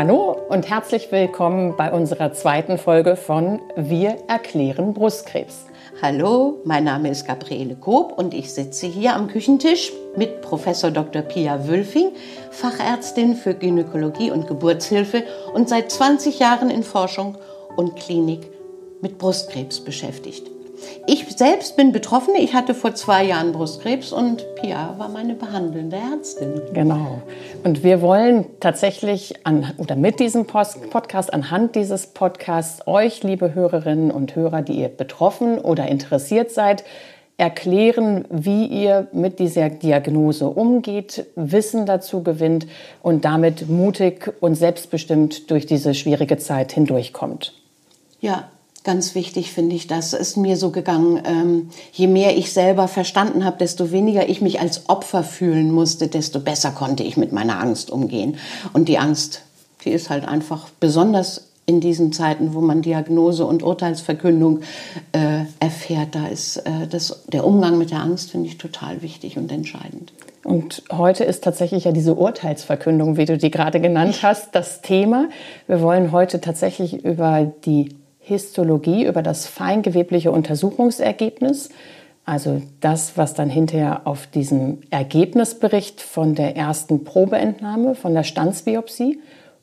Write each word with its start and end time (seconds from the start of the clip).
Hallo 0.00 0.36
und 0.48 0.70
herzlich 0.70 1.10
willkommen 1.10 1.74
bei 1.76 1.90
unserer 1.90 2.32
zweiten 2.32 2.78
Folge 2.78 3.16
von 3.16 3.60
Wir 3.74 4.16
erklären 4.28 4.94
Brustkrebs. 4.94 5.66
Hallo, 6.00 6.60
mein 6.64 6.84
Name 6.84 7.10
ist 7.10 7.26
Gabriele 7.26 7.74
Koop 7.74 8.12
und 8.12 8.32
ich 8.32 8.54
sitze 8.54 8.86
hier 8.86 9.16
am 9.16 9.26
Küchentisch 9.26 9.92
mit 10.14 10.40
Professor 10.40 10.92
Dr. 10.92 11.22
Pia 11.22 11.66
Wülfing, 11.66 12.12
Fachärztin 12.52 13.34
für 13.34 13.54
Gynäkologie 13.54 14.30
und 14.30 14.46
Geburtshilfe 14.46 15.24
und 15.52 15.68
seit 15.68 15.90
20 15.90 16.38
Jahren 16.38 16.70
in 16.70 16.84
Forschung 16.84 17.36
und 17.74 17.96
Klinik 17.96 18.52
mit 19.02 19.18
Brustkrebs 19.18 19.80
beschäftigt. 19.80 20.48
Ich 21.06 21.24
selbst 21.36 21.76
bin 21.76 21.92
Betroffene. 21.92 22.38
Ich 22.38 22.54
hatte 22.54 22.74
vor 22.74 22.94
zwei 22.94 23.24
Jahren 23.24 23.52
Brustkrebs 23.52 24.12
und 24.12 24.44
Pia 24.56 24.94
war 24.98 25.08
meine 25.08 25.34
behandelnde 25.34 25.96
Ärztin. 25.96 26.60
Genau. 26.74 27.22
Und 27.64 27.82
wir 27.82 28.02
wollen 28.02 28.46
tatsächlich 28.60 29.46
an, 29.46 29.72
oder 29.78 29.96
mit 29.96 30.20
diesem 30.20 30.46
Post 30.46 30.90
Podcast, 30.90 31.32
anhand 31.32 31.74
dieses 31.76 32.08
Podcasts, 32.08 32.86
euch, 32.86 33.22
liebe 33.22 33.54
Hörerinnen 33.54 34.10
und 34.10 34.36
Hörer, 34.36 34.62
die 34.62 34.80
ihr 34.80 34.88
betroffen 34.88 35.58
oder 35.58 35.88
interessiert 35.88 36.50
seid, 36.50 36.84
erklären, 37.38 38.24
wie 38.30 38.66
ihr 38.66 39.06
mit 39.12 39.38
dieser 39.38 39.70
Diagnose 39.70 40.48
umgeht, 40.48 41.24
Wissen 41.36 41.86
dazu 41.86 42.22
gewinnt 42.22 42.66
und 43.00 43.24
damit 43.24 43.68
mutig 43.68 44.34
und 44.40 44.56
selbstbestimmt 44.56 45.50
durch 45.50 45.64
diese 45.64 45.94
schwierige 45.94 46.36
Zeit 46.36 46.72
hindurchkommt. 46.72 47.54
Ja, 48.20 48.48
ganz 48.84 49.14
wichtig 49.14 49.52
finde 49.52 49.76
ich, 49.76 49.86
das 49.86 50.12
ist 50.12 50.36
mir 50.36 50.56
so 50.56 50.70
gegangen. 50.70 51.22
Ähm, 51.24 51.70
je 51.92 52.06
mehr 52.06 52.36
ich 52.36 52.52
selber 52.52 52.88
verstanden 52.88 53.44
habe, 53.44 53.58
desto 53.58 53.90
weniger 53.90 54.28
ich 54.28 54.40
mich 54.40 54.60
als 54.60 54.88
Opfer 54.88 55.22
fühlen 55.22 55.70
musste, 55.72 56.08
desto 56.08 56.40
besser 56.40 56.70
konnte 56.70 57.02
ich 57.02 57.16
mit 57.16 57.32
meiner 57.32 57.60
Angst 57.60 57.90
umgehen. 57.90 58.36
Und 58.72 58.88
die 58.88 58.98
Angst, 58.98 59.42
die 59.84 59.90
ist 59.90 60.10
halt 60.10 60.26
einfach 60.26 60.68
besonders 60.80 61.48
in 61.68 61.80
diesen 61.80 62.12
Zeiten, 62.12 62.54
wo 62.54 62.62
man 62.62 62.80
Diagnose 62.80 63.44
und 63.44 63.62
Urteilsverkündung 63.62 64.60
äh, 65.12 65.44
erfährt, 65.60 66.14
da 66.14 66.26
ist 66.26 66.56
äh, 66.56 66.86
das, 66.88 67.24
der 67.26 67.44
Umgang 67.44 67.76
mit 67.76 67.90
der 67.90 68.00
Angst, 68.00 68.30
finde 68.30 68.48
ich, 68.48 68.56
total 68.56 69.02
wichtig 69.02 69.36
und 69.36 69.52
entscheidend. 69.52 70.14
Und 70.44 70.82
heute 70.90 71.24
ist 71.24 71.44
tatsächlich 71.44 71.84
ja 71.84 71.92
diese 71.92 72.14
Urteilsverkündung, 72.14 73.18
wie 73.18 73.26
du 73.26 73.36
die 73.36 73.50
gerade 73.50 73.80
genannt 73.80 74.20
hast, 74.22 74.54
das 74.54 74.80
Thema. 74.80 75.28
Wir 75.66 75.82
wollen 75.82 76.10
heute 76.10 76.40
tatsächlich 76.40 77.04
über 77.04 77.52
die 77.66 77.97
Histologie, 78.28 79.04
über 79.04 79.22
das 79.22 79.46
feingewebliche 79.46 80.30
Untersuchungsergebnis, 80.30 81.70
also 82.24 82.60
das, 82.80 83.16
was 83.16 83.32
dann 83.32 83.48
hinterher 83.48 84.02
auf 84.04 84.26
diesem 84.26 84.82
Ergebnisbericht 84.90 86.02
von 86.02 86.34
der 86.34 86.56
ersten 86.56 87.02
Probeentnahme, 87.04 87.94
von 87.94 88.12
der 88.12 88.22
Stanzbiopsie 88.22 89.18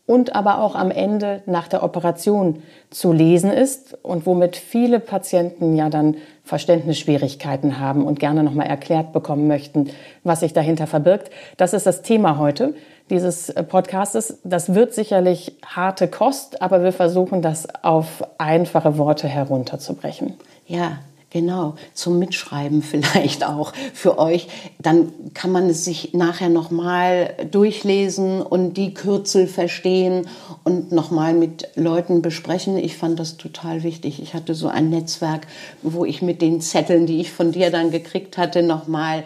und 0.07 0.35
aber 0.35 0.61
auch 0.61 0.75
am 0.75 0.89
Ende 0.89 1.43
nach 1.45 1.67
der 1.67 1.83
Operation 1.83 2.63
zu 2.89 3.11
lesen 3.11 3.51
ist 3.51 3.97
und 4.03 4.25
womit 4.25 4.55
viele 4.55 4.99
Patienten 4.99 5.75
ja 5.75 5.89
dann 5.89 6.17
Verständnisschwierigkeiten 6.43 7.79
haben 7.79 8.05
und 8.05 8.19
gerne 8.19 8.43
nochmal 8.43 8.67
erklärt 8.67 9.13
bekommen 9.13 9.47
möchten, 9.47 9.89
was 10.23 10.41
sich 10.41 10.53
dahinter 10.53 10.87
verbirgt. 10.87 11.31
Das 11.57 11.73
ist 11.73 11.85
das 11.85 12.01
Thema 12.01 12.37
heute 12.37 12.73
dieses 13.09 13.49
äh, 13.49 13.63
Podcastes. 13.63 14.39
Das 14.43 14.73
wird 14.73 14.93
sicherlich 14.93 15.55
harte 15.65 16.07
Kost, 16.07 16.61
aber 16.61 16.83
wir 16.83 16.93
versuchen 16.93 17.41
das 17.41 17.67
auf 17.83 18.23
einfache 18.37 18.97
Worte 18.97 19.27
herunterzubrechen. 19.27 20.33
Ja, 20.67 20.99
Genau, 21.35 21.75
zum 21.93 22.17
Mitschreiben 22.17 22.81
vielleicht 22.81 23.45
auch 23.45 23.73
für 23.93 24.17
euch. 24.19 24.47
Dann 24.79 25.11
kann 25.33 25.51
man 25.51 25.69
es 25.69 25.83
sich 25.83 26.13
nachher 26.13 26.47
nochmal 26.47 27.33
durchlesen 27.51 28.41
und 28.41 28.75
die 28.75 28.93
Kürzel 28.93 29.47
verstehen 29.47 30.29
und 30.63 30.93
nochmal 30.93 31.33
mit 31.33 31.67
Leuten 31.75 32.21
besprechen. 32.21 32.77
Ich 32.77 32.95
fand 32.95 33.19
das 33.19 33.35
total 33.35 33.83
wichtig. 33.83 34.21
Ich 34.21 34.33
hatte 34.33 34.55
so 34.55 34.69
ein 34.69 34.89
Netzwerk, 34.89 35.45
wo 35.81 36.05
ich 36.05 36.21
mit 36.21 36.41
den 36.41 36.61
Zetteln, 36.61 37.05
die 37.05 37.19
ich 37.19 37.33
von 37.33 37.51
dir 37.51 37.69
dann 37.69 37.91
gekriegt 37.91 38.37
hatte, 38.37 38.63
nochmal 38.63 39.25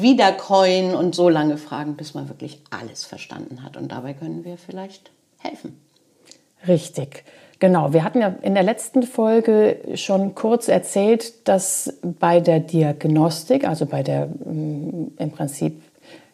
wiederkäuen 0.00 0.94
und 0.94 1.14
so 1.14 1.28
lange 1.28 1.58
fragen, 1.58 1.96
bis 1.96 2.14
man 2.14 2.28
wirklich 2.28 2.60
alles 2.70 3.04
verstanden 3.04 3.62
hat. 3.62 3.76
Und 3.76 3.92
dabei 3.92 4.14
können 4.14 4.44
wir 4.44 4.56
vielleicht 4.56 5.10
helfen. 5.38 5.78
Richtig. 6.66 7.24
Genau, 7.58 7.92
wir 7.92 8.02
hatten 8.02 8.20
ja 8.20 8.34
in 8.42 8.54
der 8.54 8.64
letzten 8.64 9.04
Folge 9.04 9.78
schon 9.94 10.34
kurz 10.34 10.66
erzählt, 10.66 11.46
dass 11.46 11.94
bei 12.02 12.40
der 12.40 12.58
Diagnostik, 12.58 13.68
also 13.68 13.86
bei 13.86 14.02
der 14.02 14.26
mm, 14.26 15.12
im 15.18 15.30
Prinzip 15.30 15.80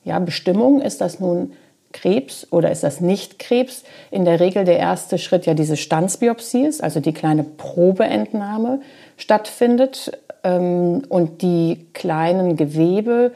ja, 0.05 0.19
Bestimmung, 0.21 0.81
ist 0.81 1.03
das 1.03 1.21
nun 1.21 1.53
Krebs 1.93 2.47
oder 2.51 2.71
ist 2.71 2.83
das 2.83 3.01
nicht 3.01 3.39
Krebs, 3.39 3.85
in 4.11 4.25
der 4.25 4.41
Regel 4.41 4.65
der 4.65 4.79
erste 4.79 5.19
Schritt 5.19 5.47
ja 5.47 5.55
diese 5.55 5.77
Stanzbiopsie 5.77 6.65
ist, 6.65 6.83
also 6.83 7.01
die 7.01 7.13
kleine 7.13 7.45
Probeentnahme 7.45 8.81
stattfindet 9.17 10.13
ähm, 10.45 11.03
und 11.09 11.43
die 11.43 11.87
kleinen 11.93 12.57
Gewebe, 12.57 13.33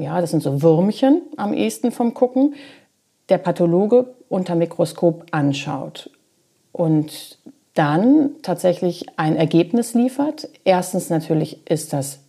ja, 0.00 0.20
das 0.20 0.30
sind 0.30 0.42
so 0.42 0.62
Würmchen 0.62 1.22
am 1.36 1.52
ehesten 1.52 1.92
vom 1.92 2.14
Gucken, 2.14 2.54
der 3.28 3.38
Pathologe 3.38 4.14
unter 4.28 4.54
Mikroskop 4.54 5.26
anschaut 5.30 6.10
und 6.72 7.38
dann 7.74 8.30
tatsächlich 8.42 9.06
ein 9.16 9.36
Ergebnis 9.36 9.94
liefert. 9.94 10.48
Erstens 10.64 11.10
natürlich 11.10 11.68
ist 11.70 11.92
das 11.92 12.20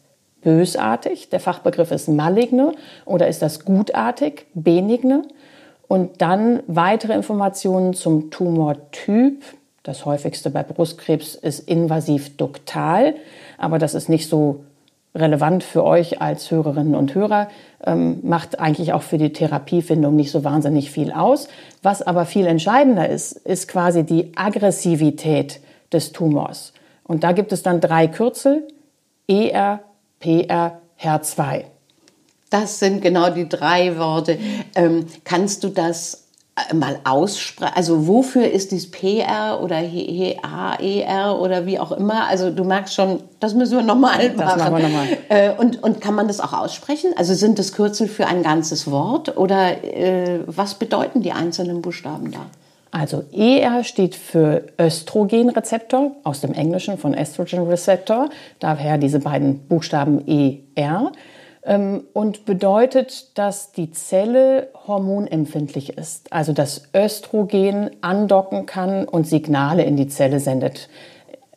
bösartig, 0.42 1.30
der 1.30 1.40
Fachbegriff 1.40 1.92
ist 1.92 2.08
maligne 2.08 2.74
oder 3.06 3.28
ist 3.28 3.42
das 3.42 3.66
gutartig, 3.66 4.48
benigne 4.54 5.24
und 5.88 6.22
dann 6.22 6.62
weitere 6.68 7.14
Informationen 7.14 7.94
zum 7.94 8.32
Tumortyp. 8.32 9.44
Das 9.84 10.06
häufigste 10.06 10.50
bei 10.50 10.64
Brustkrebs 10.64 11.36
ist 11.36 11.68
invasiv 11.68 12.38
duktal, 12.38 13.16
aber 13.58 13.80
das 13.80 13.94
ist 13.94 14.10
nicht 14.10 14.30
so 14.30 14.64
relevant 15.14 15.64
für 15.64 15.84
euch 15.84 16.22
als 16.22 16.52
Hörerinnen 16.52 16.96
und 16.96 17.14
Hörer, 17.16 17.50
ähm, 17.86 18.20
macht 18.24 18.60
eigentlich 18.60 18.94
auch 18.94 19.02
für 19.02 19.18
die 19.18 19.34
Therapiefindung 19.34 20.16
nicht 20.16 20.32
so 20.32 20.44
wahnsinnig 20.44 20.92
viel 20.92 21.12
aus. 21.12 21.48
Was 21.84 22.02
aber 22.02 22.26
viel 22.26 22.46
entscheidender 22.46 23.10
ist, 23.10 23.34
ist 23.34 23.68
quasi 23.68 24.04
die 24.04 24.32
Aggressivität 24.36 25.60
des 25.92 26.12
Tumors. 26.12 26.74
Und 27.04 27.24
da 27.24 27.34
gibt 27.34 27.52
es 27.52 27.64
dann 27.64 27.82
drei 27.82 28.08
Kürzel, 28.08 28.68
ER, 29.28 29.82
PR, 30.20 30.80
HER2. 31.00 31.66
Das 32.50 32.80
sind 32.80 33.02
genau 33.02 33.30
die 33.30 33.48
drei 33.48 33.98
Worte. 33.98 34.38
Ähm, 34.76 35.06
kannst 35.24 35.64
du 35.64 35.70
das 35.70 36.28
mal 36.74 37.00
aussprechen? 37.04 37.74
Also 37.76 38.08
wofür 38.08 38.50
ist 38.50 38.72
dies 38.72 38.92
PR 38.92 39.62
oder 39.62 39.78
HAER 39.78 41.40
oder 41.40 41.66
wie 41.66 41.80
auch 41.80 41.92
immer? 41.92 42.28
Also 42.28 42.52
du 42.52 42.64
merkst 42.64 42.94
schon, 42.94 43.22
das 43.40 43.54
müssen 43.54 43.78
wir 43.78 43.84
nochmal 43.84 44.30
machen. 44.30 44.38
Das 44.38 44.58
machen 44.58 44.76
wir 44.78 44.84
nochmal. 44.84 45.08
Äh, 45.30 45.52
und, 45.54 45.82
und 45.82 46.02
kann 46.02 46.16
man 46.16 46.28
das 46.28 46.40
auch 46.40 46.54
aussprechen? 46.54 47.12
Also 47.16 47.34
sind 47.34 47.58
das 47.58 47.74
Kürzel 47.74 48.08
für 48.08 48.28
ein 48.28 48.44
ganzes 48.44 48.90
Wort 48.92 49.38
oder 49.38 49.84
äh, 49.84 50.42
was 50.46 50.76
bedeuten 50.76 51.22
die 51.22 51.32
einzelnen 51.32 51.82
Buchstaben 51.82 52.32
da? 52.32 52.46
Also 52.92 53.24
ER 53.32 53.86
steht 53.86 54.16
für 54.16 54.66
Östrogenrezeptor, 54.78 56.12
aus 56.26 56.42
dem 56.42 56.54
Englischen 56.54 56.98
von 56.98 57.14
Estrogen 57.14 57.66
Receptor, 57.66 58.30
daher 58.60 58.98
diese 58.98 59.20
beiden 59.20 59.60
Buchstaben 59.68 60.28
ER. 60.28 61.14
Ähm, 61.64 62.06
und 62.14 62.46
bedeutet, 62.46 63.38
dass 63.38 63.72
die 63.72 63.92
Zelle 63.92 64.70
hormonempfindlich 64.88 65.98
ist, 65.98 66.34
also 66.34 66.54
dass 66.54 66.90
Östrogen 66.96 67.92
andocken 68.02 68.66
kann 68.66 69.06
und 69.06 69.28
Signale 69.28 69.84
in 69.84 69.96
die 69.96 70.08
Zelle 70.08 70.40
sendet. 70.40 70.90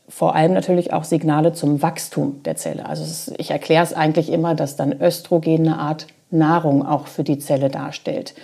Vor 0.06 0.34
allem 0.34 0.52
natürlich 0.52 0.92
auch 0.92 1.04
Signale 1.04 1.54
zum 1.54 1.80
Wachstum 1.80 2.42
der 2.42 2.56
Zelle. 2.56 2.86
Also 2.86 3.02
ist, 3.02 3.34
ich 3.38 3.50
erkläre 3.50 3.82
es 3.82 3.94
eigentlich 3.94 4.30
immer, 4.30 4.54
dass 4.54 4.76
dann 4.76 4.92
Östrogen 5.00 5.66
eine 5.66 5.78
Art 5.78 6.06
Nahrung 6.30 6.86
auch 6.86 7.06
für 7.06 7.24
die 7.24 7.38
Zelle 7.38 7.70
darstellt. 7.70 8.34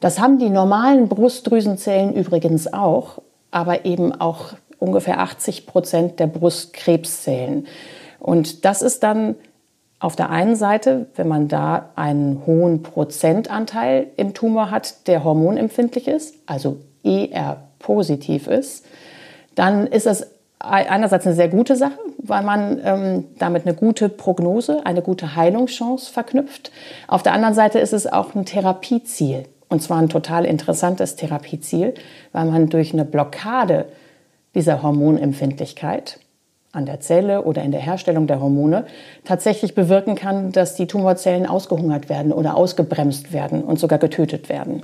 Das 0.00 0.18
haben 0.18 0.38
die 0.38 0.50
normalen 0.50 1.08
Brustdrüsenzellen 1.08 2.14
übrigens 2.14 2.72
auch, 2.72 3.22
aber 3.50 3.84
eben 3.84 4.12
auch 4.12 4.54
ungefähr 4.78 5.20
80 5.20 5.66
Prozent 5.66 6.20
der 6.20 6.26
Brustkrebszellen. 6.26 7.66
Und 8.18 8.64
das 8.64 8.82
ist 8.82 9.02
dann 9.02 9.36
auf 9.98 10.14
der 10.14 10.30
einen 10.30 10.56
Seite, 10.56 11.06
wenn 11.16 11.28
man 11.28 11.48
da 11.48 11.90
einen 11.96 12.42
hohen 12.46 12.82
Prozentanteil 12.82 14.08
im 14.16 14.34
Tumor 14.34 14.70
hat, 14.70 15.06
der 15.06 15.24
hormonempfindlich 15.24 16.06
ist, 16.06 16.34
also 16.46 16.78
ER 17.02 17.58
positiv 17.78 18.46
ist, 18.46 18.84
dann 19.54 19.86
ist 19.86 20.06
das 20.06 20.26
einerseits 20.58 21.26
eine 21.26 21.34
sehr 21.34 21.48
gute 21.48 21.76
Sache, 21.76 21.98
weil 22.18 22.42
man 22.42 22.80
ähm, 22.82 23.24
damit 23.38 23.66
eine 23.66 23.74
gute 23.74 24.08
Prognose, 24.08 24.84
eine 24.84 25.02
gute 25.02 25.36
Heilungschance 25.36 26.12
verknüpft. 26.12 26.70
Auf 27.08 27.22
der 27.22 27.32
anderen 27.32 27.54
Seite 27.54 27.78
ist 27.78 27.92
es 27.92 28.06
auch 28.06 28.34
ein 28.34 28.44
Therapieziel. 28.44 29.44
Und 29.68 29.82
zwar 29.82 29.98
ein 29.98 30.08
total 30.08 30.44
interessantes 30.44 31.16
Therapieziel, 31.16 31.94
weil 32.32 32.44
man 32.44 32.68
durch 32.68 32.92
eine 32.92 33.04
Blockade 33.04 33.86
dieser 34.54 34.82
Hormonempfindlichkeit 34.82 36.20
an 36.72 36.86
der 36.86 37.00
Zelle 37.00 37.42
oder 37.42 37.62
in 37.62 37.72
der 37.72 37.80
Herstellung 37.80 38.26
der 38.26 38.40
Hormone 38.40 38.86
tatsächlich 39.24 39.74
bewirken 39.74 40.14
kann, 40.14 40.52
dass 40.52 40.74
die 40.74 40.86
Tumorzellen 40.86 41.46
ausgehungert 41.46 42.08
werden 42.08 42.32
oder 42.32 42.56
ausgebremst 42.56 43.32
werden 43.32 43.62
und 43.62 43.78
sogar 43.78 43.98
getötet 43.98 44.48
werden. 44.48 44.82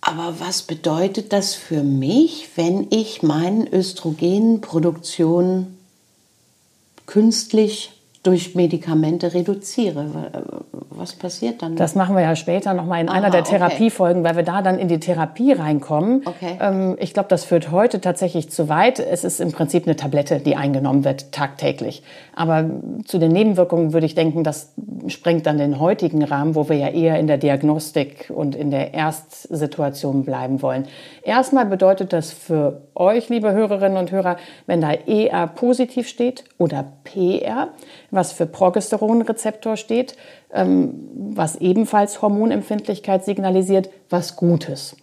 Aber 0.00 0.36
was 0.38 0.62
bedeutet 0.62 1.32
das 1.32 1.54
für 1.54 1.82
mich, 1.82 2.50
wenn 2.56 2.86
ich 2.90 3.22
meine 3.22 3.70
Östrogenproduktion 3.72 5.76
künstlich 7.06 7.97
durch 8.22 8.54
Medikamente 8.54 9.32
reduziere. 9.32 10.30
Was 10.90 11.12
passiert 11.12 11.62
dann? 11.62 11.76
Das 11.76 11.94
machen 11.94 12.16
wir 12.16 12.22
ja 12.22 12.34
später 12.34 12.74
nochmal 12.74 13.00
in 13.00 13.08
Aha, 13.08 13.16
einer 13.16 13.30
der 13.30 13.44
Therapiefolgen, 13.44 14.24
weil 14.24 14.36
wir 14.36 14.42
da 14.42 14.62
dann 14.62 14.78
in 14.78 14.88
die 14.88 14.98
Therapie 14.98 15.52
reinkommen. 15.52 16.22
Okay. 16.24 16.58
Ähm, 16.60 16.96
ich 16.98 17.14
glaube, 17.14 17.28
das 17.28 17.44
führt 17.44 17.70
heute 17.70 18.00
tatsächlich 18.00 18.50
zu 18.50 18.68
weit. 18.68 18.98
Es 18.98 19.22
ist 19.22 19.40
im 19.40 19.52
Prinzip 19.52 19.86
eine 19.86 19.94
Tablette, 19.94 20.40
die 20.40 20.56
eingenommen 20.56 21.04
wird 21.04 21.30
tagtäglich. 21.30 22.02
Aber 22.34 22.68
zu 23.04 23.18
den 23.18 23.30
Nebenwirkungen 23.32 23.92
würde 23.92 24.06
ich 24.06 24.16
denken, 24.16 24.42
das 24.42 24.72
sprengt 25.06 25.46
dann 25.46 25.58
den 25.58 25.78
heutigen 25.78 26.24
Rahmen, 26.24 26.54
wo 26.56 26.68
wir 26.68 26.76
ja 26.76 26.88
eher 26.88 27.18
in 27.18 27.28
der 27.28 27.38
Diagnostik 27.38 28.32
und 28.34 28.56
in 28.56 28.70
der 28.70 28.94
Erstsituation 28.94 30.24
bleiben 30.24 30.62
wollen. 30.62 30.86
Erstmal 31.22 31.66
bedeutet 31.66 32.12
das 32.12 32.32
für 32.32 32.82
euch, 32.94 33.28
liebe 33.28 33.52
Hörerinnen 33.52 33.98
und 33.98 34.10
Hörer, 34.10 34.36
wenn 34.66 34.80
da 34.80 34.92
ER 34.92 35.46
positiv 35.46 36.08
steht 36.08 36.44
oder 36.58 36.84
PR, 37.04 37.68
was 38.10 38.32
für 38.32 38.46
Progesteronrezeptor 38.46 39.76
steht, 39.76 40.16
ähm, 40.52 40.94
was 41.34 41.56
ebenfalls 41.56 42.22
Hormonempfindlichkeit 42.22 43.24
signalisiert, 43.24 43.90
was 44.08 44.36
Gutes. 44.36 44.96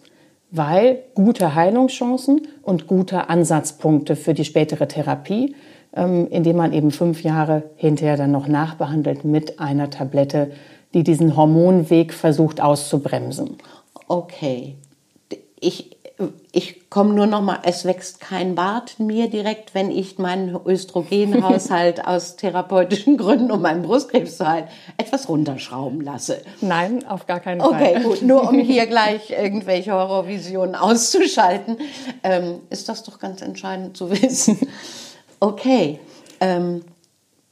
Weil 0.50 1.02
gute 1.14 1.54
Heilungschancen 1.54 2.48
und 2.62 2.86
gute 2.86 3.28
Ansatzpunkte 3.28 4.16
für 4.16 4.34
die 4.34 4.44
spätere 4.44 4.88
Therapie, 4.88 5.54
ähm, 5.94 6.28
indem 6.30 6.56
man 6.56 6.72
eben 6.72 6.90
fünf 6.90 7.22
Jahre 7.22 7.64
hinterher 7.76 8.16
dann 8.16 8.30
noch 8.30 8.46
nachbehandelt 8.46 9.24
mit 9.24 9.58
einer 9.58 9.90
Tablette, 9.90 10.52
die 10.94 11.02
diesen 11.02 11.36
Hormonweg 11.36 12.12
versucht 12.12 12.60
auszubremsen. 12.60 13.56
Okay. 14.08 14.76
Ich, 15.58 15.95
ich 16.52 16.88
komme 16.88 17.12
nur 17.12 17.26
noch 17.26 17.42
mal, 17.42 17.58
es 17.64 17.84
wächst 17.84 18.20
kein 18.20 18.54
Bart 18.54 18.98
mir 18.98 19.28
direkt, 19.28 19.74
wenn 19.74 19.90
ich 19.90 20.18
meinen 20.18 20.58
Östrogenhaushalt 20.64 22.04
aus 22.06 22.36
therapeutischen 22.36 23.18
Gründen, 23.18 23.50
um 23.50 23.60
meinen 23.60 23.82
Brustkrebs 23.82 24.38
zu 24.38 24.48
halten, 24.48 24.68
etwas 24.96 25.28
runterschrauben 25.28 26.00
lasse. 26.00 26.40
Nein, 26.62 27.06
auf 27.06 27.26
gar 27.26 27.40
keinen 27.40 27.60
Fall. 27.60 27.72
Okay, 27.72 28.02
gut, 28.02 28.22
nur 28.22 28.48
um 28.48 28.58
hier 28.58 28.86
gleich 28.86 29.30
irgendwelche 29.30 29.92
Horrorvisionen 29.92 30.74
auszuschalten, 30.74 31.76
ähm, 32.22 32.60
ist 32.70 32.88
das 32.88 33.02
doch 33.02 33.18
ganz 33.18 33.42
entscheidend 33.42 33.96
zu 33.96 34.10
wissen. 34.10 34.58
Okay, 35.38 36.00
ähm, 36.40 36.82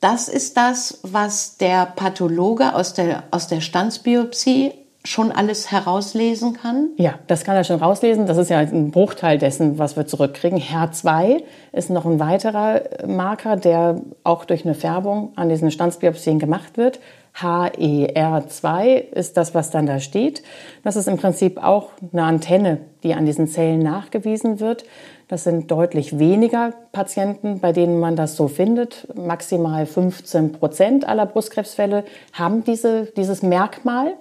das 0.00 0.28
ist 0.28 0.56
das, 0.56 1.00
was 1.02 1.58
der 1.58 1.86
Pathologe 1.86 2.74
aus 2.74 2.94
der, 2.94 3.24
aus 3.30 3.46
der 3.48 3.60
Standsbiopsie 3.60 4.72
schon 5.06 5.30
alles 5.30 5.70
herauslesen 5.70 6.54
kann? 6.54 6.90
Ja, 6.96 7.18
das 7.26 7.44
kann 7.44 7.56
er 7.56 7.64
schon 7.64 7.78
rauslesen. 7.78 8.26
Das 8.26 8.38
ist 8.38 8.48
ja 8.48 8.58
ein 8.58 8.90
Bruchteil 8.90 9.38
dessen, 9.38 9.78
was 9.78 9.96
wir 9.96 10.06
zurückkriegen. 10.06 10.58
HER2 10.58 11.42
ist 11.72 11.90
noch 11.90 12.06
ein 12.06 12.18
weiterer 12.18 12.82
Marker, 13.06 13.56
der 13.56 14.00
auch 14.22 14.46
durch 14.46 14.64
eine 14.64 14.74
Färbung 14.74 15.32
an 15.36 15.50
diesen 15.50 15.70
Standsbiopsien 15.70 16.38
gemacht 16.38 16.78
wird. 16.78 17.00
HER2 17.36 18.84
ist 19.10 19.36
das, 19.36 19.54
was 19.54 19.70
dann 19.70 19.86
da 19.86 20.00
steht. 20.00 20.42
Das 20.84 20.96
ist 20.96 21.08
im 21.08 21.18
Prinzip 21.18 21.62
auch 21.62 21.90
eine 22.12 22.22
Antenne, 22.22 22.78
die 23.02 23.12
an 23.12 23.26
diesen 23.26 23.48
Zellen 23.48 23.80
nachgewiesen 23.80 24.60
wird. 24.60 24.84
Das 25.28 25.44
sind 25.44 25.70
deutlich 25.70 26.18
weniger 26.18 26.72
Patienten, 26.92 27.60
bei 27.60 27.72
denen 27.72 27.98
man 27.98 28.14
das 28.14 28.36
so 28.36 28.46
findet. 28.46 29.08
Maximal 29.16 29.84
15 29.84 30.52
Prozent 30.52 31.08
aller 31.08 31.26
Brustkrebsfälle 31.26 32.04
haben 32.32 32.62
diese, 32.62 33.06
dieses 33.16 33.42
Merkmal. 33.42 34.14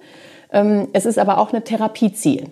Ähm, 0.54 0.88
es 0.92 1.04
ist 1.04 1.18
aber 1.18 1.38
auch 1.38 1.52
eine 1.52 1.62
Therapieziel. 1.62 2.44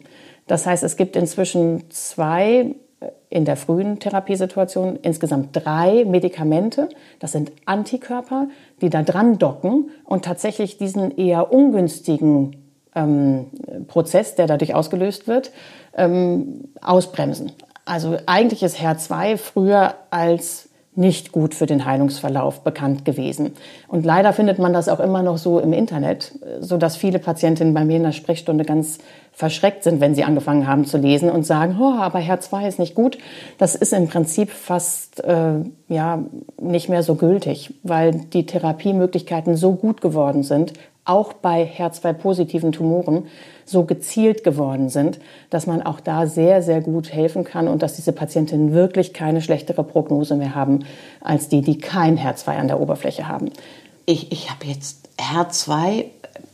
Das 0.48 0.66
heißt, 0.66 0.82
es 0.82 0.96
gibt 0.96 1.16
inzwischen 1.16 1.88
zwei 1.90 2.74
äh, 3.00 3.06
in 3.30 3.46
der 3.46 3.56
frühen 3.56 4.00
Therapiesituation 4.00 4.98
insgesamt 5.00 5.50
drei 5.52 6.04
Medikamente. 6.04 6.90
Das 7.20 7.32
sind 7.32 7.52
Antikörper, 7.64 8.48
die 8.82 8.90
da 8.90 9.02
dran 9.02 9.38
docken 9.38 9.90
und 10.04 10.24
tatsächlich 10.24 10.76
diesen 10.76 11.16
eher 11.16 11.52
ungünstigen 11.52 12.56
ähm, 12.94 13.46
Prozess, 13.86 14.34
der 14.34 14.48
dadurch 14.48 14.74
ausgelöst 14.74 15.28
wird, 15.28 15.52
ähm, 15.96 16.68
ausbremsen. 16.82 17.52
Also 17.84 18.16
eigentlich 18.26 18.64
ist 18.64 18.78
HER2 18.78 19.36
früher 19.36 19.94
als 20.10 20.68
nicht 20.94 21.32
gut 21.32 21.54
für 21.54 21.64
den 21.64 21.86
Heilungsverlauf 21.86 22.60
bekannt 22.60 23.06
gewesen. 23.06 23.52
Und 23.88 24.04
leider 24.04 24.32
findet 24.34 24.58
man 24.58 24.74
das 24.74 24.90
auch 24.90 25.00
immer 25.00 25.22
noch 25.22 25.38
so 25.38 25.58
im 25.58 25.72
Internet, 25.72 26.32
so 26.60 26.76
dass 26.76 26.96
viele 26.96 27.18
Patientinnen 27.18 27.72
bei 27.72 27.84
mir 27.84 27.96
in 27.96 28.02
der 28.02 28.12
Sprechstunde 28.12 28.64
ganz 28.64 28.98
verschreckt 29.32 29.84
sind, 29.84 30.00
wenn 30.02 30.14
sie 30.14 30.24
angefangen 30.24 30.66
haben 30.66 30.84
zu 30.84 30.98
lesen 30.98 31.30
und 31.30 31.46
sagen, 31.46 31.78
oh, 31.80 31.94
aber 31.98 32.18
HER2 32.18 32.68
ist 32.68 32.78
nicht 32.78 32.94
gut. 32.94 33.16
Das 33.56 33.74
ist 33.74 33.94
im 33.94 34.08
Prinzip 34.08 34.50
fast 34.50 35.24
äh, 35.24 35.60
ja 35.88 36.22
nicht 36.60 36.90
mehr 36.90 37.02
so 37.02 37.14
gültig, 37.14 37.72
weil 37.82 38.12
die 38.12 38.44
Therapiemöglichkeiten 38.44 39.56
so 39.56 39.72
gut 39.72 40.02
geworden 40.02 40.42
sind, 40.42 40.74
auch 41.04 41.32
bei 41.32 41.64
HER2-positiven 41.64 42.72
Tumoren 42.72 43.26
so 43.64 43.84
gezielt 43.84 44.44
geworden 44.44 44.88
sind, 44.88 45.18
dass 45.50 45.66
man 45.66 45.82
auch 45.82 46.00
da 46.00 46.26
sehr, 46.26 46.62
sehr 46.62 46.80
gut 46.80 47.12
helfen 47.12 47.44
kann 47.44 47.68
und 47.68 47.82
dass 47.82 47.94
diese 47.94 48.12
Patientinnen 48.12 48.72
wirklich 48.72 49.12
keine 49.12 49.40
schlechtere 49.40 49.82
Prognose 49.84 50.36
mehr 50.36 50.54
haben 50.54 50.84
als 51.20 51.48
die, 51.48 51.62
die 51.62 51.78
kein 51.78 52.18
HER2 52.18 52.48
an 52.56 52.68
der 52.68 52.80
Oberfläche 52.80 53.26
haben. 53.26 53.50
Ich, 54.06 54.32
ich 54.32 54.50
habe 54.50 54.66
jetzt 54.66 55.08
HER2 55.18 56.04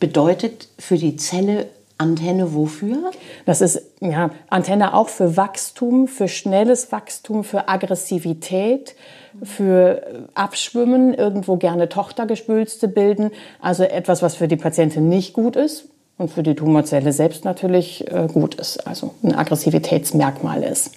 bedeutet 0.01 0.69
für 0.79 0.97
die 0.97 1.17
Zelle 1.17 1.67
Antenne 1.99 2.55
wofür? 2.55 3.11
Das 3.45 3.61
ist 3.61 3.83
ja 4.01 4.31
Antenne 4.49 4.95
auch 4.95 5.09
für 5.09 5.37
Wachstum, 5.37 6.07
für 6.07 6.29
schnelles 6.29 6.93
Wachstum, 6.93 7.43
für 7.43 7.69
Aggressivität, 7.69 8.95
für 9.43 10.29
Abschwimmen, 10.35 11.13
irgendwo 11.13 11.57
gerne 11.57 11.89
Tochtergespülste 11.89 12.87
bilden. 12.87 13.33
Also 13.61 13.83
etwas, 13.83 14.23
was 14.23 14.37
für 14.37 14.47
die 14.47 14.57
Patientin 14.57 15.09
nicht 15.09 15.33
gut 15.33 15.57
ist 15.57 15.89
und 16.19 16.31
für 16.31 16.45
die 16.45 16.55
Tumorzelle 16.55 17.13
selbst 17.13 17.45
natürlich 17.45 18.09
äh, 18.11 18.29
gut 18.33 18.55
ist. 18.55 18.87
Also 18.87 19.15
ein 19.23 19.35
Aggressivitätsmerkmal 19.35 20.63
ist. 20.63 20.93